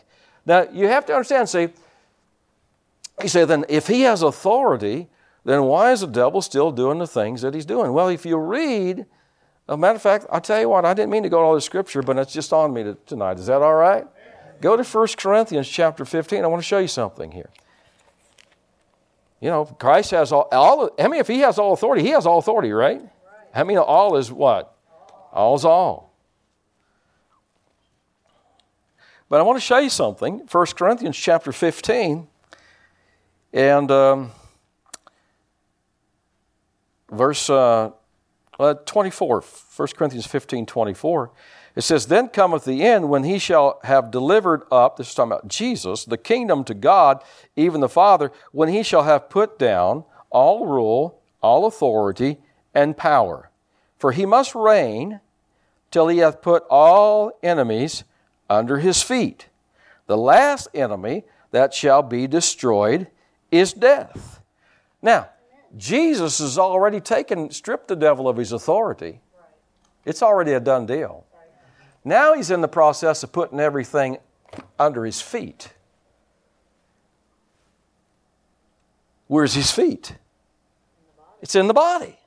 [0.47, 1.69] Now, you have to understand, see,
[3.23, 5.09] you say, then if he has authority,
[5.45, 7.93] then why is the devil still doing the things that he's doing?
[7.93, 9.07] Well, if you read,
[9.69, 11.55] a matter of fact, I'll tell you what, I didn't mean to go to all
[11.55, 13.38] the scripture, but it's just on me to, tonight.
[13.38, 14.07] Is that all right?
[14.61, 16.45] Go to 1 Corinthians chapter 15.
[16.45, 17.51] I want to show you something here.
[19.41, 22.27] You know, Christ has all, all I mean, if he has all authority, he has
[22.27, 23.03] all authority, right?
[23.59, 24.73] How many all is what?
[25.33, 26.14] All's all.
[29.29, 30.47] But I want to show you something.
[30.49, 32.29] 1 Corinthians chapter 15
[33.53, 34.31] and um,
[37.11, 37.90] verse uh,
[38.87, 39.40] 24.
[39.75, 41.33] 1 Corinthians 15 24.
[41.75, 45.33] It says, Then cometh the end when he shall have delivered up, this is talking
[45.33, 47.25] about Jesus, the kingdom to God,
[47.57, 52.38] even the Father, when he shall have put down all rule, all authority,
[52.73, 53.48] and power.
[53.99, 55.21] For he must reign
[55.91, 58.05] till he hath put all enemies
[58.49, 59.47] under his feet.
[60.07, 63.09] The last enemy that shall be destroyed
[63.51, 64.41] is death.
[65.03, 65.29] Now,
[65.77, 69.21] Jesus has already taken, stripped the devil of his authority.
[70.05, 71.27] It's already a done deal.
[72.05, 74.19] Now he's in the process of putting everything
[74.79, 75.73] under his feet.
[79.27, 80.17] Where's his feet?
[81.43, 82.17] It's in the body.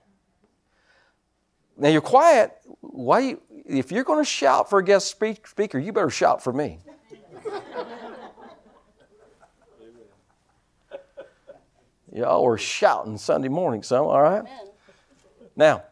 [1.81, 2.51] Now you're quiet.
[2.81, 3.19] Why?
[3.21, 6.77] You, if you're going to shout for a guest speaker, you better shout for me.
[12.13, 14.41] Y'all were shouting Sunday morning, so all right.
[14.41, 14.67] Amen.
[15.55, 15.83] Now,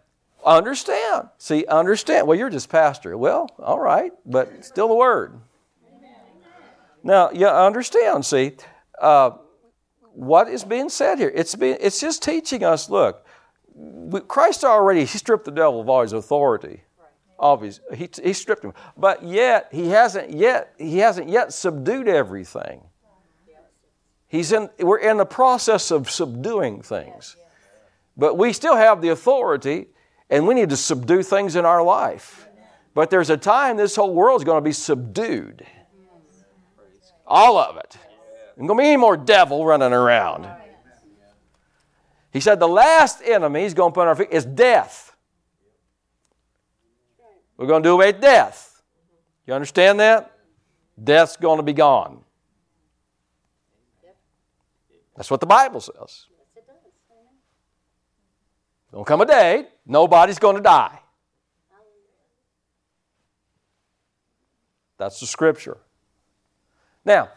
[0.46, 1.30] understand.
[1.40, 2.28] See, understand.
[2.28, 3.18] Well, you're just pastor.
[3.18, 5.40] Well, all right, but still the word.
[5.88, 6.12] Amen.
[7.04, 8.26] Now, you understand.
[8.26, 8.58] See,
[9.02, 9.32] uh,
[10.14, 11.32] what is being said here?
[11.34, 12.90] It's being, it's just teaching us.
[12.90, 13.26] Look,
[14.28, 16.82] Christ already he stripped the devil of all his authority.
[17.38, 22.82] Obvious, he, he stripped him, but yet he hasn't yet he hasn't yet subdued everything.
[24.28, 27.38] He's in we're in the process of subduing things,
[28.18, 29.88] but we still have the authority,
[30.30, 32.48] and we need to subdue things in our life.
[32.94, 35.66] But there's a time this whole world is going to be subdued,
[37.26, 37.98] all of it.
[38.56, 40.46] There's going to be any more devil running around.
[42.40, 45.14] He said the last enemy he's going to put on our feet is death.
[47.58, 48.82] We're going to do away with death.
[49.46, 50.32] You understand that?
[51.04, 52.24] Death's going to be gone.
[55.18, 56.28] That's what the Bible says.
[58.94, 60.98] Don't come a day, nobody's going to die.
[64.98, 65.76] That's the scripture.
[67.04, 67.32] Now,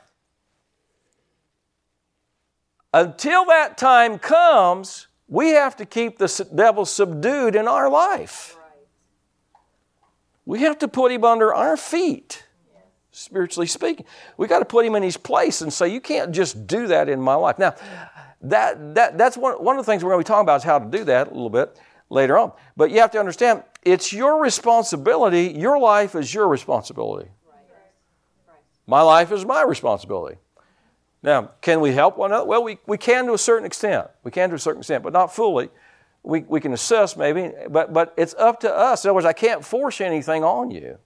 [2.92, 8.56] until that time comes, we have to keep the devil subdued in our life.
[10.44, 12.44] We have to put him under our feet,
[13.12, 14.06] spiritually speaking.
[14.36, 17.08] We got to put him in his place and say, You can't just do that
[17.08, 17.58] in my life.
[17.58, 17.74] Now,
[18.42, 20.64] that, that, that's one, one of the things we're going to be talking about is
[20.64, 21.78] how to do that a little bit
[22.10, 22.52] later on.
[22.76, 25.46] But you have to understand, it's your responsibility.
[25.56, 27.30] Your life is your responsibility.
[28.86, 30.38] My life is my responsibility.
[31.22, 32.46] Now, can we help one another?
[32.46, 34.08] Well, we, we can to a certain extent.
[34.24, 35.70] We can to a certain extent, but not fully.
[36.24, 39.04] We, we can assess maybe, but, but it's up to us.
[39.04, 40.98] In other words, I can't force anything on you.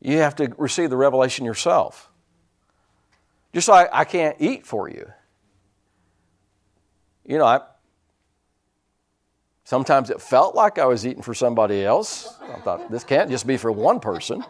[0.00, 2.10] You have to receive the revelation yourself.
[3.54, 5.10] Just like I can't eat for you.
[7.24, 7.60] You know, I,
[9.64, 12.34] sometimes it felt like I was eating for somebody else.
[12.42, 14.44] I thought, this can't just be for one person.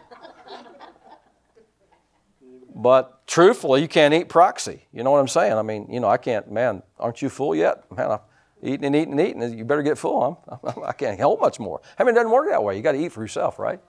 [2.75, 4.87] But truthfully, you can't eat proxy.
[4.91, 5.53] You know what I'm saying?
[5.53, 7.89] I mean, you know, I can't, man, aren't you full yet?
[7.95, 8.19] Man, I'm
[8.63, 9.57] eating and eating and eating.
[9.57, 10.43] You better get full.
[10.63, 11.81] I'm, I can't help much more.
[11.99, 12.75] I mean, it doesn't work that way.
[12.75, 13.79] You got to eat for yourself, right?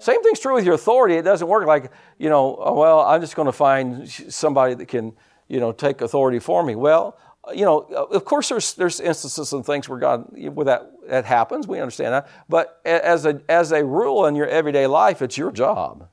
[0.00, 1.14] Same thing's true with your authority.
[1.14, 4.86] It doesn't work like, you know, oh, well, I'm just going to find somebody that
[4.86, 5.14] can,
[5.48, 6.74] you know, take authority for me.
[6.74, 7.16] Well,
[7.54, 11.68] you know, of course, there's there's instances and things where God, where that that happens.
[11.68, 12.28] We understand that.
[12.48, 16.08] But as a as a rule in your everyday life, it's your job.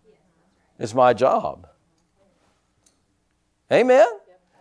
[0.77, 1.67] It's my job.
[3.71, 4.07] Amen.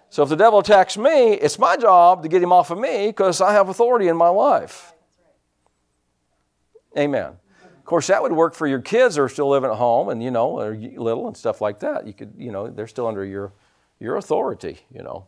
[0.09, 3.09] So if the devil attacks me, it's my job to get him off of me
[3.09, 4.93] because I have authority in my life.
[6.99, 7.37] Amen.
[7.79, 10.23] Of course, that would work for your kids who are still living at home and,
[10.23, 12.07] you know, are little and stuff like that.
[12.07, 13.53] You could, you know, they're still under your,
[13.99, 15.27] your authority, you know.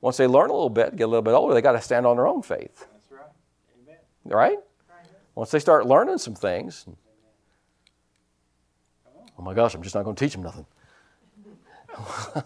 [0.00, 2.06] Once they learn a little bit, get a little bit older, they got to stand
[2.06, 2.88] on their own faith.
[2.92, 3.20] That's right.
[3.84, 3.96] Amen.
[4.24, 4.58] Right?
[5.34, 6.86] Once they start learning some things,
[9.38, 10.66] oh my gosh, I'm just not going to teach them nothing.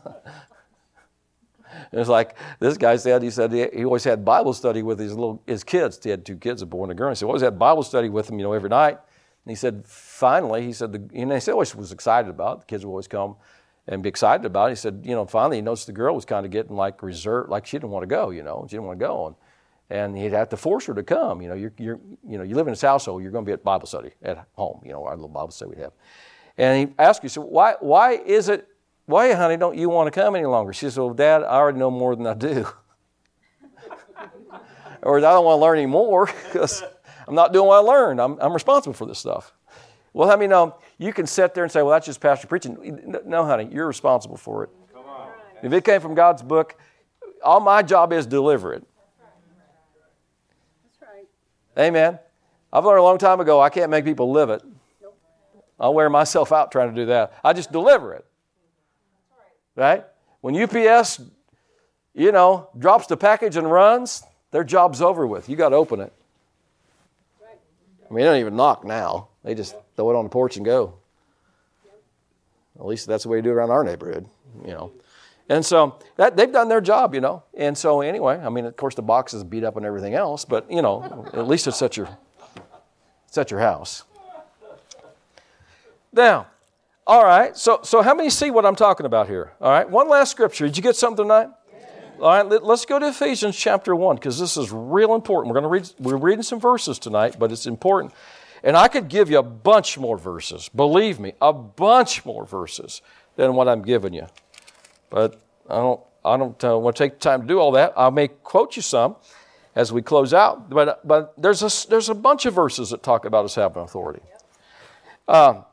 [1.92, 5.42] it's like this guy said, he said he, always had Bible study with his little
[5.46, 5.98] his kids.
[6.02, 7.10] He had two kids, a boy and a girl.
[7.10, 8.98] He said, always had Bible study with them, you know, every night.
[9.46, 12.60] And he said, finally, he said, the, and he said, always was excited about it.
[12.60, 13.36] The kids would always come
[13.86, 14.70] and be excited about it.
[14.70, 17.48] He said, you know, finally he noticed the girl was kind of getting like reserved,
[17.48, 19.26] like she didn't want to go, you know, she didn't want to go.
[19.28, 19.36] And,
[19.88, 21.40] and he'd have to force her to come.
[21.40, 23.52] You know, you're, you're, you know, you live in this household, you're going to be
[23.52, 25.92] at Bible study at home, you know, our little Bible study we have.
[26.58, 28.66] And he asked he said, why, why is it,
[29.06, 30.72] why, honey, don't you want to come any longer?
[30.72, 32.66] She said, well, Dad, I already know more than I do.
[35.02, 36.82] or I don't want to learn any more because
[37.26, 38.20] I'm not doing what I learned.
[38.20, 39.52] I'm, I'm responsible for this stuff.
[40.12, 40.62] Well, I me know.
[40.64, 43.14] Um, you can sit there and say, well, that's just pastor preaching.
[43.24, 44.70] No, honey, you're responsible for it.
[44.92, 45.28] Come on.
[45.62, 46.76] If it came from God's book,
[47.44, 48.84] all my job is deliver it.
[51.78, 52.18] Amen.
[52.72, 54.62] I've learned a long time ago I can't make people live it.
[55.78, 57.34] I'll wear myself out trying to do that.
[57.44, 58.25] I just deliver it.
[59.76, 60.04] Right?
[60.40, 61.20] When UPS,
[62.14, 65.48] you know, drops the package and runs, their job's over with.
[65.48, 66.12] You got to open it.
[67.42, 69.28] I mean, they don't even knock now.
[69.44, 70.94] They just throw it on the porch and go.
[72.78, 74.26] At least that's the way we do it around our neighborhood,
[74.64, 74.92] you know.
[75.48, 77.42] And so that they've done their job, you know.
[77.54, 80.44] And so anyway, I mean, of course, the box is beat up and everything else,
[80.44, 82.08] but you know, at least it's at your
[83.28, 84.04] it's at your house.
[86.12, 86.46] Now,
[87.06, 87.56] all right.
[87.56, 89.52] So so how many see what I'm talking about here?
[89.60, 89.88] All right.
[89.88, 90.66] One last scripture.
[90.66, 91.48] Did you get something tonight?
[92.20, 92.46] All right.
[92.46, 95.54] Let, us go to Ephesians chapter one because this is real important.
[95.54, 95.92] We're going to read.
[95.98, 98.12] We're reading some verses tonight, but it's important.
[98.62, 100.68] And I could give you a bunch more verses.
[100.68, 103.02] Believe me, a bunch more verses
[103.36, 104.26] than what I'm giving you.
[105.10, 107.92] But I don't, I don't uh, want to take time to do all that.
[107.96, 109.16] I may quote you some
[109.76, 113.24] as we close out, but, but there's, a, there's a bunch of verses that talk
[113.24, 114.22] about us having authority.
[115.28, 115.64] Um,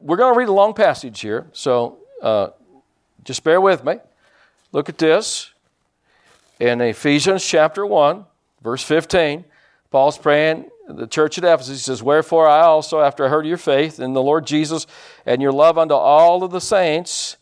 [0.00, 2.48] we're going to read a long passage here, so uh,
[3.24, 3.96] just bear with me.
[4.72, 5.50] Look at this.
[6.60, 8.24] In Ephesians chapter 1,
[8.62, 9.44] verse 15,
[9.90, 11.78] Paul's praying the church at Ephesus.
[11.78, 14.86] He says, Wherefore I also, after I heard your faith in the Lord Jesus
[15.26, 17.36] and your love unto all of the saints,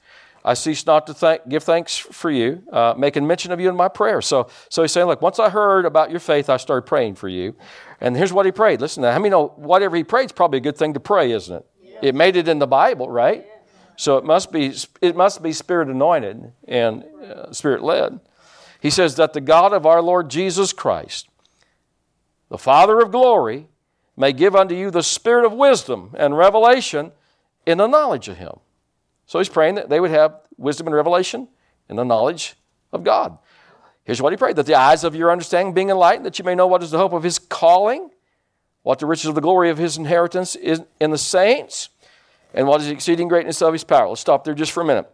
[0.44, 3.76] I cease not to thank, give thanks for you, uh, making mention of you in
[3.76, 4.22] my prayer.
[4.22, 7.28] So, so he's saying, look, once I heard about your faith, I started praying for
[7.28, 7.57] you.
[8.00, 8.80] And here's what he prayed.
[8.80, 11.32] Listen, now, how many know whatever he prayed is probably a good thing to pray,
[11.32, 11.66] isn't it?
[12.03, 13.47] It made it in the Bible, right?
[13.97, 18.20] So it must be it must be spirit anointed and uh, spirit led.
[18.80, 21.28] He says that the God of our Lord Jesus Christ,
[22.51, 23.68] the Father of glory,
[24.16, 27.12] may give unto you the spirit of wisdom and revelation
[27.66, 28.61] in the knowledge of him
[29.26, 31.49] so he's praying that they would have wisdom and revelation
[31.88, 32.55] and the knowledge
[32.92, 33.36] of God.
[34.05, 36.55] Here's what he prayed that the eyes of your understanding being enlightened, that you may
[36.55, 38.11] know what is the hope of his calling,
[38.87, 41.89] what the riches of the glory of his inheritance is in the saints,
[42.55, 44.09] and what is the exceeding greatness of his power.
[44.09, 45.11] Let's stop there just for a minute.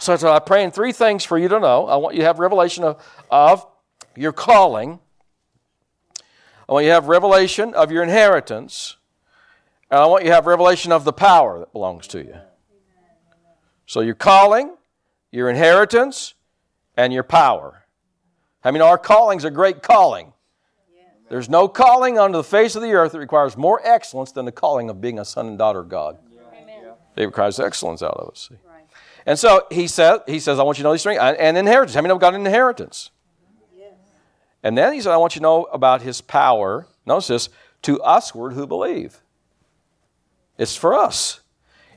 [0.00, 1.86] So, so I'm praying three things for you to know.
[1.86, 3.00] I want you to have revelation of,
[3.30, 3.64] of
[4.16, 4.98] your calling.
[6.68, 8.96] I want you to have revelation of your inheritance.
[9.92, 12.34] And I want you to have revelation of the power that belongs to you.
[13.86, 14.74] So your calling,
[15.30, 16.34] your inheritance,
[16.96, 17.84] and your power.
[18.64, 20.32] I mean, our calling's a great calling.
[21.34, 24.52] There's no calling on the face of the earth that requires more excellence than the
[24.52, 26.16] calling of being a son and daughter of God.
[26.56, 26.92] Amen.
[27.16, 28.50] It requires excellence out of us.
[28.52, 28.84] Right.
[29.26, 31.18] And so he said, he says, I want you to know these things.
[31.18, 31.96] Uh, and inheritance.
[31.96, 33.10] How many of got an inheritance?
[33.76, 33.94] Yes.
[34.62, 36.86] And then he said, I want you to know about his power.
[37.04, 37.48] Notice this,
[37.82, 39.20] to usward who believe.
[40.56, 41.40] It's for us.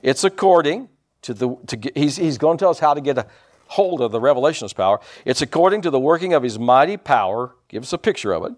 [0.01, 0.89] It's according
[1.21, 3.27] to the, to get, he's, he's going to tell us how to get a
[3.67, 4.99] hold of the revelation's power.
[5.25, 7.53] It's according to the working of his mighty power.
[7.67, 8.53] Give us a picture of it.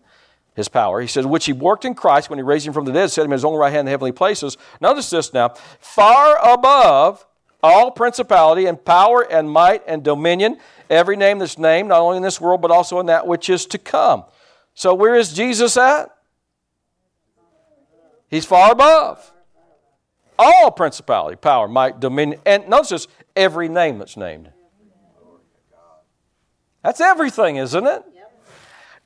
[0.60, 1.00] His power.
[1.00, 3.22] He says, which he worked in Christ when he raised him from the dead, set
[3.22, 4.58] him in his own right hand in the heavenly places.
[4.82, 5.54] Notice this now.
[5.80, 7.26] Far above
[7.64, 10.58] all principality and power and might and dominion,
[10.90, 13.66] every name that's named, not only in this world, but also in that which is
[13.68, 14.26] to come.
[14.74, 16.14] So where is Jesus at?
[18.28, 19.32] He's far above
[20.38, 24.52] all principality, power, might, dominion, and notice this, every name that's named.
[26.84, 28.04] That's everything, isn't it?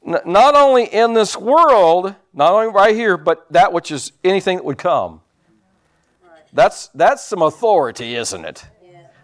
[0.06, 4.66] Not only in this world, not only right here, but that which is anything that
[4.66, 5.22] would come.
[6.52, 8.66] That's, that's some authority, isn't it?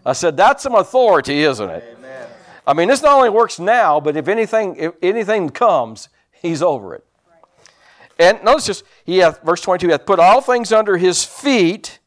[0.06, 1.98] I said, that's some authority, isn't it?
[1.98, 2.28] Amen.
[2.66, 6.96] I mean, this not only works now, but if anything, if anything comes, he's over
[6.96, 7.06] it.
[8.18, 12.00] And notice this, he hath, verse 22, he hath put all things under his feet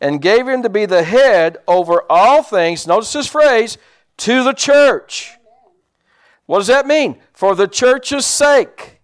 [0.00, 3.78] and gave him to be the head over all things, notice this phrase,
[4.18, 5.32] to the church.
[6.46, 7.18] What does that mean?
[7.34, 9.00] For the church's sake.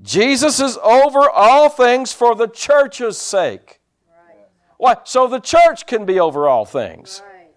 [0.00, 3.80] Jesus is over all things for the church's sake.
[4.08, 4.36] Right.
[4.76, 4.96] Why?
[5.04, 7.22] So the church can be over all things.
[7.24, 7.48] Right.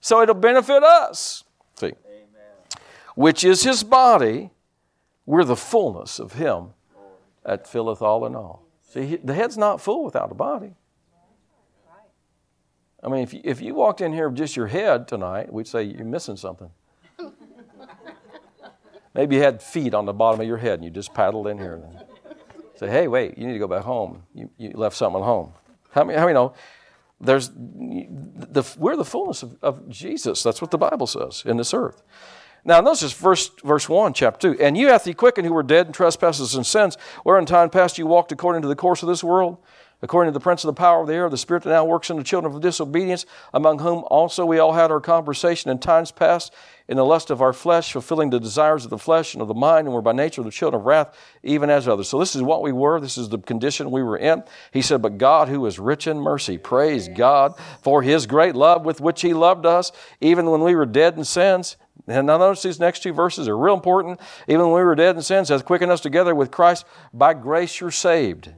[0.00, 1.44] So it'll benefit us.
[1.74, 1.86] See?
[1.86, 1.96] Amen.
[3.14, 4.50] Which is his body.
[5.26, 6.70] We're the fullness of him
[7.44, 8.64] that filleth all in all.
[8.88, 10.74] See, the head's not full without a body.
[13.02, 15.66] I mean, if you, if you walked in here with just your head tonight, we'd
[15.66, 16.70] say you're missing something.
[19.14, 21.58] Maybe you had feet on the bottom of your head and you just paddled in
[21.58, 21.74] here.
[21.74, 22.04] And
[22.76, 24.22] say, hey, wait, you need to go back home.
[24.34, 25.52] You, you left something at home.
[25.90, 26.54] How many, how many know?
[27.20, 30.42] There's the, we're the fullness of, of Jesus.
[30.42, 32.02] That's what the Bible says in this earth.
[32.64, 34.62] Now, notice verse, verse 1, chapter 2.
[34.62, 37.70] And you hath he quickened who were dead in trespasses and sins, where in time
[37.70, 39.58] past you walked according to the course of this world,
[40.02, 42.10] according to the prince of the power of the air, the spirit that now works
[42.10, 46.10] in the children of disobedience, among whom also we all had our conversation in times
[46.10, 46.52] past
[46.90, 49.54] in the lust of our flesh, fulfilling the desires of the flesh and of the
[49.54, 52.08] mind, and were by nature the children of wrath, even as others.
[52.08, 53.00] So this is what we were.
[53.00, 54.42] This is the condition we were in.
[54.72, 58.84] He said, But God, who is rich in mercy, praise God for his great love
[58.84, 61.76] with which he loved us, even when we were dead in sins.
[62.08, 64.18] And now notice these next two verses are real important.
[64.48, 66.86] Even when we were dead in sins, hath quickened us together with Christ.
[67.14, 68.50] By grace you're saved.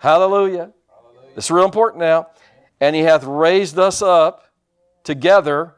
[0.00, 0.72] Hallelujah.
[0.88, 1.34] Hallelujah.
[1.34, 2.28] This is real important now.
[2.80, 4.46] And he hath raised us up
[5.04, 5.74] together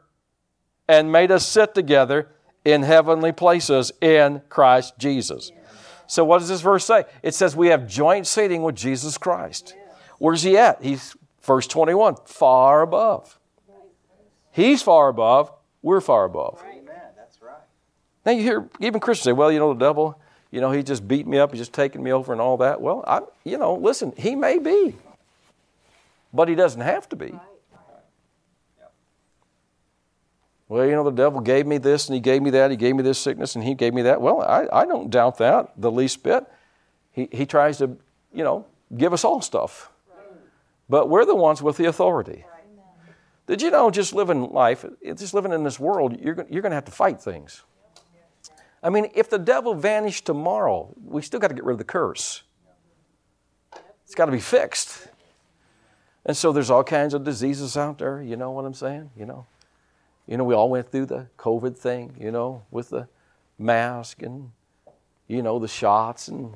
[0.87, 2.29] and made us sit together
[2.63, 5.51] in heavenly places in Christ Jesus.
[6.07, 7.03] So, what does this verse say?
[7.21, 9.75] It says we have joint seating with Jesus Christ.
[10.19, 10.81] Where's he at?
[10.81, 13.39] He's, verse 21, far above.
[14.51, 15.51] He's far above,
[15.81, 16.63] we're far above.
[16.65, 16.85] Amen.
[17.17, 17.57] That's right.
[18.25, 20.17] Now, you hear even Christians say, well, you know, the devil,
[20.53, 22.79] you know, he just beat me up, he's just taking me over and all that.
[22.79, 24.95] Well, I, you know, listen, he may be,
[26.31, 27.33] but he doesn't have to be.
[30.69, 32.95] Well, you know, the devil gave me this and he gave me that, he gave
[32.95, 34.21] me this sickness and he gave me that.
[34.21, 36.45] Well, I, I don't doubt that the least bit.
[37.13, 37.97] He, he tries to,
[38.31, 39.89] you know, give us all stuff.
[40.87, 42.45] But we're the ones with the authority.
[43.47, 46.75] Did you know just living life, just living in this world, you're, you're going to
[46.75, 47.63] have to fight things.
[48.83, 51.85] I mean, if the devil vanished tomorrow, we still got to get rid of the
[51.85, 52.43] curse.
[54.03, 55.07] It's got to be fixed.
[56.25, 59.11] And so there's all kinds of diseases out there, you know what I'm saying?
[59.17, 59.45] You know.
[60.27, 63.07] You know, we all went through the COVID thing, you know, with the
[63.57, 64.51] mask and
[65.27, 66.55] you know, the shots and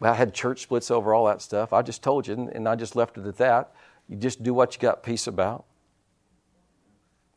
[0.00, 1.72] well, I had church splits over all that stuff.
[1.72, 3.72] I just told you, and, and I just left it at that.
[4.08, 5.64] You just do what you got peace about.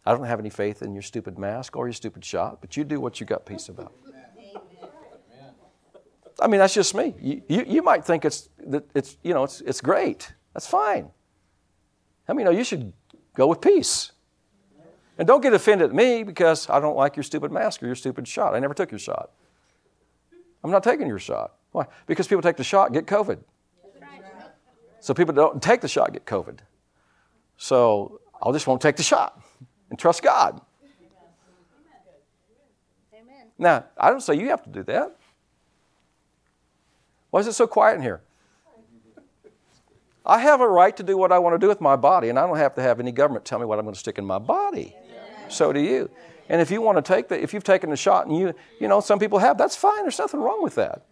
[0.06, 2.84] I don't have any faith in your stupid mask or your stupid shot, but you
[2.84, 3.94] do what you got peace about.
[6.42, 7.14] I mean, that's just me.
[7.22, 10.34] You, you, you might think it's, that it's, you know, it's, it's great.
[10.54, 11.10] That's fine.
[12.28, 12.94] I mean, no, you should
[13.36, 14.12] go with peace.
[15.18, 17.96] And don't get offended at me because I don't like your stupid mask or your
[17.96, 18.56] stupid shot.
[18.56, 19.32] I never took your shot.
[20.64, 21.54] I'm not taking your shot.
[21.72, 21.86] Why?
[22.08, 23.40] Because people take the shot, get COVID.
[25.02, 26.60] So people don't take the shot, get COVID.
[27.58, 29.42] So I just won't take the shot
[29.90, 30.62] and trust God.
[33.14, 33.48] Amen.
[33.60, 35.18] Now, I don't say you have to do that.
[37.34, 38.22] Why is it so quiet in here?
[40.24, 42.38] I have a right to do what I want to do with my body, and
[42.38, 44.26] I don't have to have any government tell me what I'm going to stick in
[44.26, 44.96] my body.
[45.50, 46.12] So do you.
[46.48, 48.88] And if you want to take the, if you've taken the shot and you, you
[48.88, 50.04] know, some people have, that's fine.
[50.04, 51.06] There's nothing wrong with that.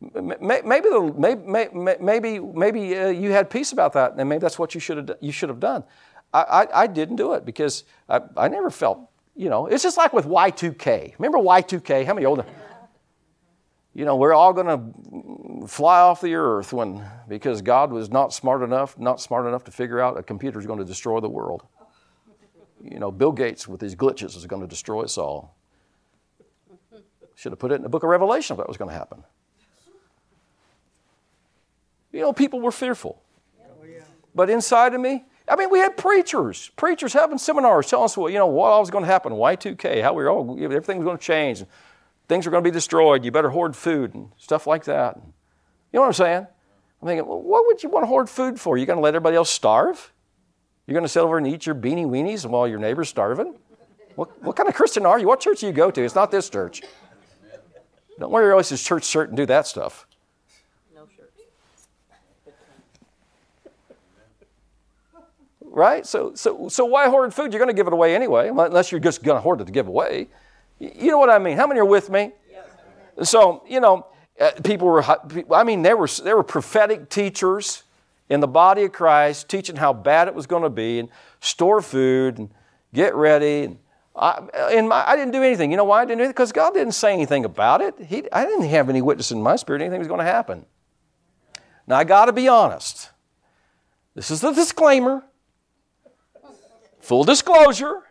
[0.00, 4.74] Maybe, the, maybe, maybe, maybe uh, you had peace about that, and maybe that's what
[4.74, 5.84] you should have, you should have done.
[6.32, 9.98] I, I, I didn't do it because I, I never felt, you know, it's just
[9.98, 11.16] like with Y2K.
[11.18, 12.06] Remember Y2K?
[12.06, 12.46] How many older?
[13.96, 18.30] You know, we're all going to fly off the earth when because God was not
[18.30, 21.30] smart enough, not smart enough to figure out a computer is going to destroy the
[21.30, 21.62] world.
[22.84, 25.56] You know, Bill Gates with these glitches is going to destroy us all.
[27.36, 29.24] Should have put it in the book of Revelation if that was going to happen.
[32.12, 33.22] You know, people were fearful.
[34.34, 38.28] But inside of me, I mean, we had preachers, preachers having seminars telling us, well,
[38.28, 41.06] you know, what all was going to happen, Y2K, how we were all, everything was
[41.06, 41.64] going to change,
[42.28, 45.16] things are going to be destroyed, you better hoard food and stuff like that.
[45.16, 46.46] You know what I'm saying?
[47.00, 48.76] I'm thinking, well, what would you want to hoard food for?
[48.76, 50.12] You're going to let everybody else starve?
[50.86, 53.56] You're going to sit over and eat your beanie weenies while your neighbor's starving?
[54.14, 55.26] What, what kind of Christian are you?
[55.26, 56.02] What church do you go to?
[56.02, 56.82] It's not this church.
[58.18, 60.06] Don't wear your else's church shirt and do that stuff.
[60.94, 61.38] No shirts.
[65.62, 66.06] right?
[66.06, 67.52] So, so, so why hoard food?
[67.52, 69.72] You're going to give it away anyway, unless you're just going to hoard it to
[69.72, 70.28] give away.
[70.78, 71.56] You know what I mean?
[71.56, 72.32] How many are with me?
[73.22, 74.06] So, you know,
[74.38, 75.02] uh, people were,
[75.54, 77.82] I mean, there were, there were prophetic teachers
[78.28, 81.08] in the body of Christ teaching how bad it was going to be and
[81.40, 82.50] store food and
[82.92, 83.62] get ready.
[83.62, 83.78] And
[84.14, 85.70] I, in my, I didn't do anything.
[85.70, 86.28] You know why I didn't do it?
[86.28, 87.94] Because God didn't say anything about it.
[87.98, 90.66] He, I didn't have any witness in my spirit anything was going to happen.
[91.86, 93.10] Now, I got to be honest.
[94.14, 95.24] This is the disclaimer.
[97.00, 98.02] Full disclosure.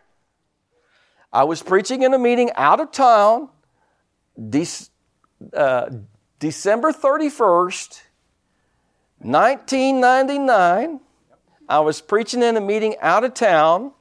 [1.36, 3.49] I was preaching in a meeting out of town,
[4.39, 4.65] De-
[5.53, 5.89] uh,
[6.39, 7.99] December 31st,
[9.19, 11.01] 1999.
[11.67, 13.91] I was preaching in a meeting out of town,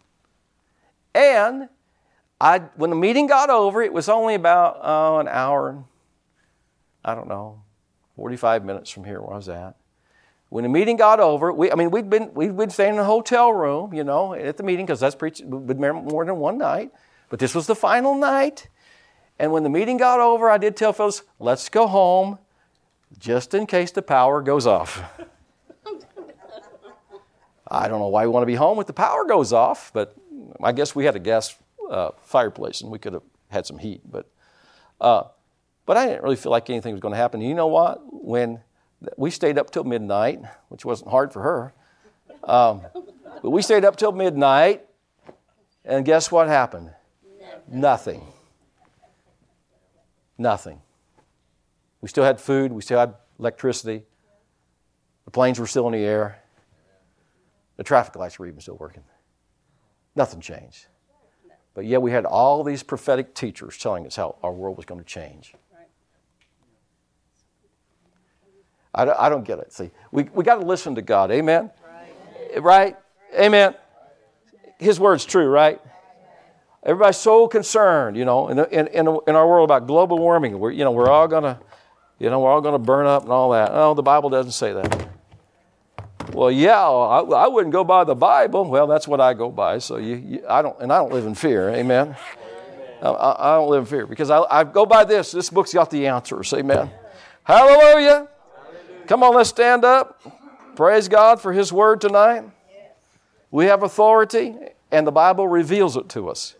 [1.13, 1.69] and
[2.41, 5.83] I, when the meeting got over, it was only about oh, an hour,
[7.05, 7.63] I don't know,
[8.15, 9.75] 45 minutes from here where I was at.
[10.51, 13.05] When the meeting got over, we, I mean, we'd been, we'd been staying in a
[13.05, 16.93] hotel room, you know, at the meeting because that's preaching, been more than one night.
[17.29, 18.69] But this was the final night.
[19.39, 22.39] And when the meeting got over, I did tell folks, let's go home
[23.19, 25.03] just in case the power goes off.
[27.69, 30.15] I don't know why we want to be home if the power goes off, but
[30.63, 31.57] I guess we had a gas
[31.91, 34.03] uh, fireplace and we could have had some heat.
[34.09, 34.31] But,
[35.01, 35.25] uh,
[35.87, 37.41] but I didn't really feel like anything was going to happen.
[37.41, 38.01] You know what?
[38.11, 38.61] When
[39.17, 41.73] we stayed up till midnight, which wasn't hard for her,
[42.45, 42.83] um,
[43.43, 44.85] but we stayed up till midnight,
[45.85, 46.91] and guess what happened?
[47.69, 48.23] Nothing.
[50.39, 50.81] Nothing.
[52.01, 54.03] We still had food, we still had electricity,
[55.25, 56.43] the planes were still in the air,
[57.77, 59.03] the traffic lights were even still working.
[60.15, 60.87] Nothing changed.
[61.73, 65.01] But yet we had all these prophetic teachers telling us how our world was going
[65.01, 65.55] to change.
[68.95, 69.73] I don't, I don't get it.
[69.73, 71.33] See, we, we got to listen to God.
[71.33, 71.71] Amen?
[72.55, 72.63] Right.
[72.63, 72.97] right?
[73.37, 73.75] Amen.
[74.79, 75.81] His word's true, right?
[76.85, 80.59] Everybody's so concerned, you know, in, in, in, our world about global warming.
[80.59, 81.59] We're, you know, we're all going to,
[82.19, 83.73] you know, we're all going to burn up and all that.
[83.73, 85.09] No, the Bible doesn't say that.
[86.33, 88.69] Well, yeah, I, I wouldn't go by the Bible.
[88.69, 89.79] Well, that's what I go by.
[89.79, 91.71] So you, you I don't, and I don't live in fear.
[91.71, 92.17] Amen.
[93.01, 95.33] I, I, don't live in fear because I, I go by this.
[95.33, 96.53] This book's got the answers.
[96.53, 96.91] Amen.
[97.45, 98.29] Hallelujah.
[99.07, 100.21] Come on, let's stand up.
[100.77, 102.45] Praise God for His word tonight.
[103.51, 104.55] We have authority
[104.91, 106.57] and the Bible reveals it to us.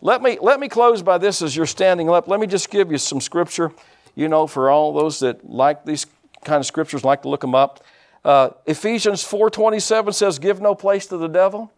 [0.00, 2.28] Let me, let me close by this as you're standing up.
[2.28, 3.72] Let me just give you some scripture,
[4.14, 6.06] you know, for all those that like these
[6.44, 7.82] kind of scriptures, like to look them up.
[8.24, 11.72] Uh, Ephesians 4.27 says, give no place to the devil.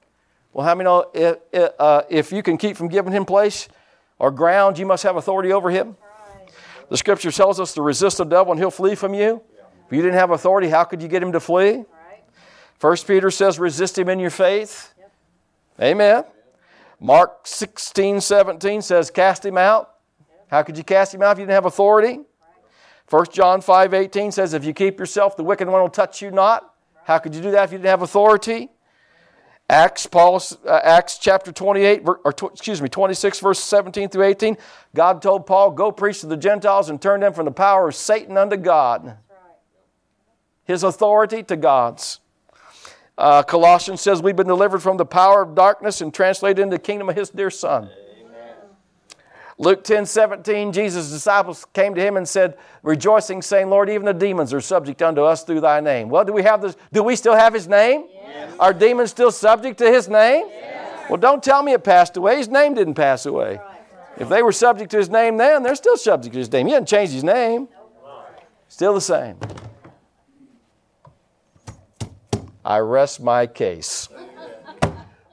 [0.53, 1.39] Well, how many know if,
[1.79, 3.69] uh, if you can keep from giving him place
[4.19, 5.97] or ground, you must have authority over him?
[6.89, 9.43] The scripture tells us to resist the devil and he'll flee from you.
[9.87, 11.85] If you didn't have authority, how could you get him to flee?
[12.79, 14.95] First Peter says, resist him in your faith.
[15.81, 16.25] Amen.
[17.01, 19.95] Mark 16, 17 says, cast him out.
[20.49, 22.21] How could you cast him out if you didn't have authority?
[23.09, 26.31] 1 John 5, 18 says, if you keep yourself, the wicked one will touch you
[26.31, 26.75] not.
[27.05, 28.71] How could you do that if you didn't have authority?
[29.71, 34.57] Acts, Paul, uh, Acts chapter 28, or tw- excuse me, 26, verse 17 through 18.
[34.95, 37.95] God told Paul, Go preach to the Gentiles and turn them from the power of
[37.95, 39.19] Satan unto God.
[40.65, 42.21] His authority to God's.
[43.19, 46.83] Uh, Colossians says, We've been delivered from the power of darkness and translated into the
[46.83, 47.91] kingdom of His dear Son.
[49.61, 54.15] Luke 10 17, Jesus' disciples came to him and said, rejoicing, saying, Lord, even the
[54.15, 56.09] demons are subject unto us through thy name.
[56.09, 56.77] Well, do we have this?
[56.93, 58.07] Do we still have his name?
[58.09, 58.55] Yes.
[58.61, 60.47] Are demons still subject to his name?
[60.49, 61.11] Yes.
[61.11, 62.37] Well, don't tell me it passed away.
[62.37, 63.57] His name didn't pass away.
[63.57, 63.81] Right.
[64.19, 66.69] If they were subject to his name then, they're still subject to his name.
[66.69, 67.67] He hasn't changed his name.
[68.69, 69.39] Still the same.
[72.69, 74.11] I rest my case.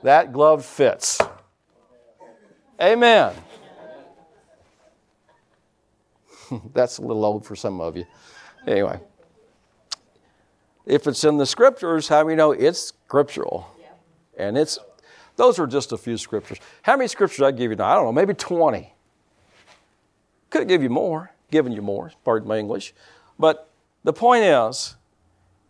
[0.04, 1.20] That glove fits.
[2.82, 3.34] Amen.
[6.74, 8.06] That's a little old for some of you.
[8.66, 9.02] Anyway,
[10.86, 13.70] if it's in the scriptures, how do many know it's scriptural?
[14.38, 14.80] And it's
[15.36, 16.60] those are just a few scriptures.
[16.84, 17.88] How many scriptures I give you now?
[17.88, 18.94] I don't know, maybe 20.
[20.50, 22.94] Could give you more, given you more, pardon my English.
[23.38, 23.70] But
[24.06, 24.96] the point is,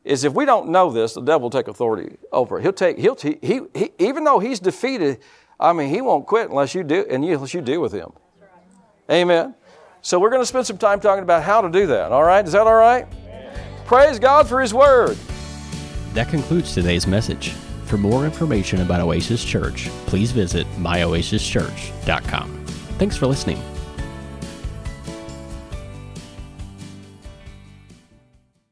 [0.05, 2.61] is if we don't know this, the devil will take authority over it.
[2.61, 5.19] He'll take, he'll, he, he, he, even though he's defeated,
[5.59, 8.11] I mean, he won't quit unless you do, and unless you deal with him.
[9.11, 9.55] Amen.
[10.01, 12.11] So we're going to spend some time talking about how to do that.
[12.11, 12.45] All right?
[12.45, 13.07] Is that all right?
[13.85, 15.17] Praise God for His Word.
[16.13, 17.49] That concludes today's message.
[17.85, 22.65] For more information about Oasis Church, please visit myoasischurch.com.
[22.97, 23.61] Thanks for listening.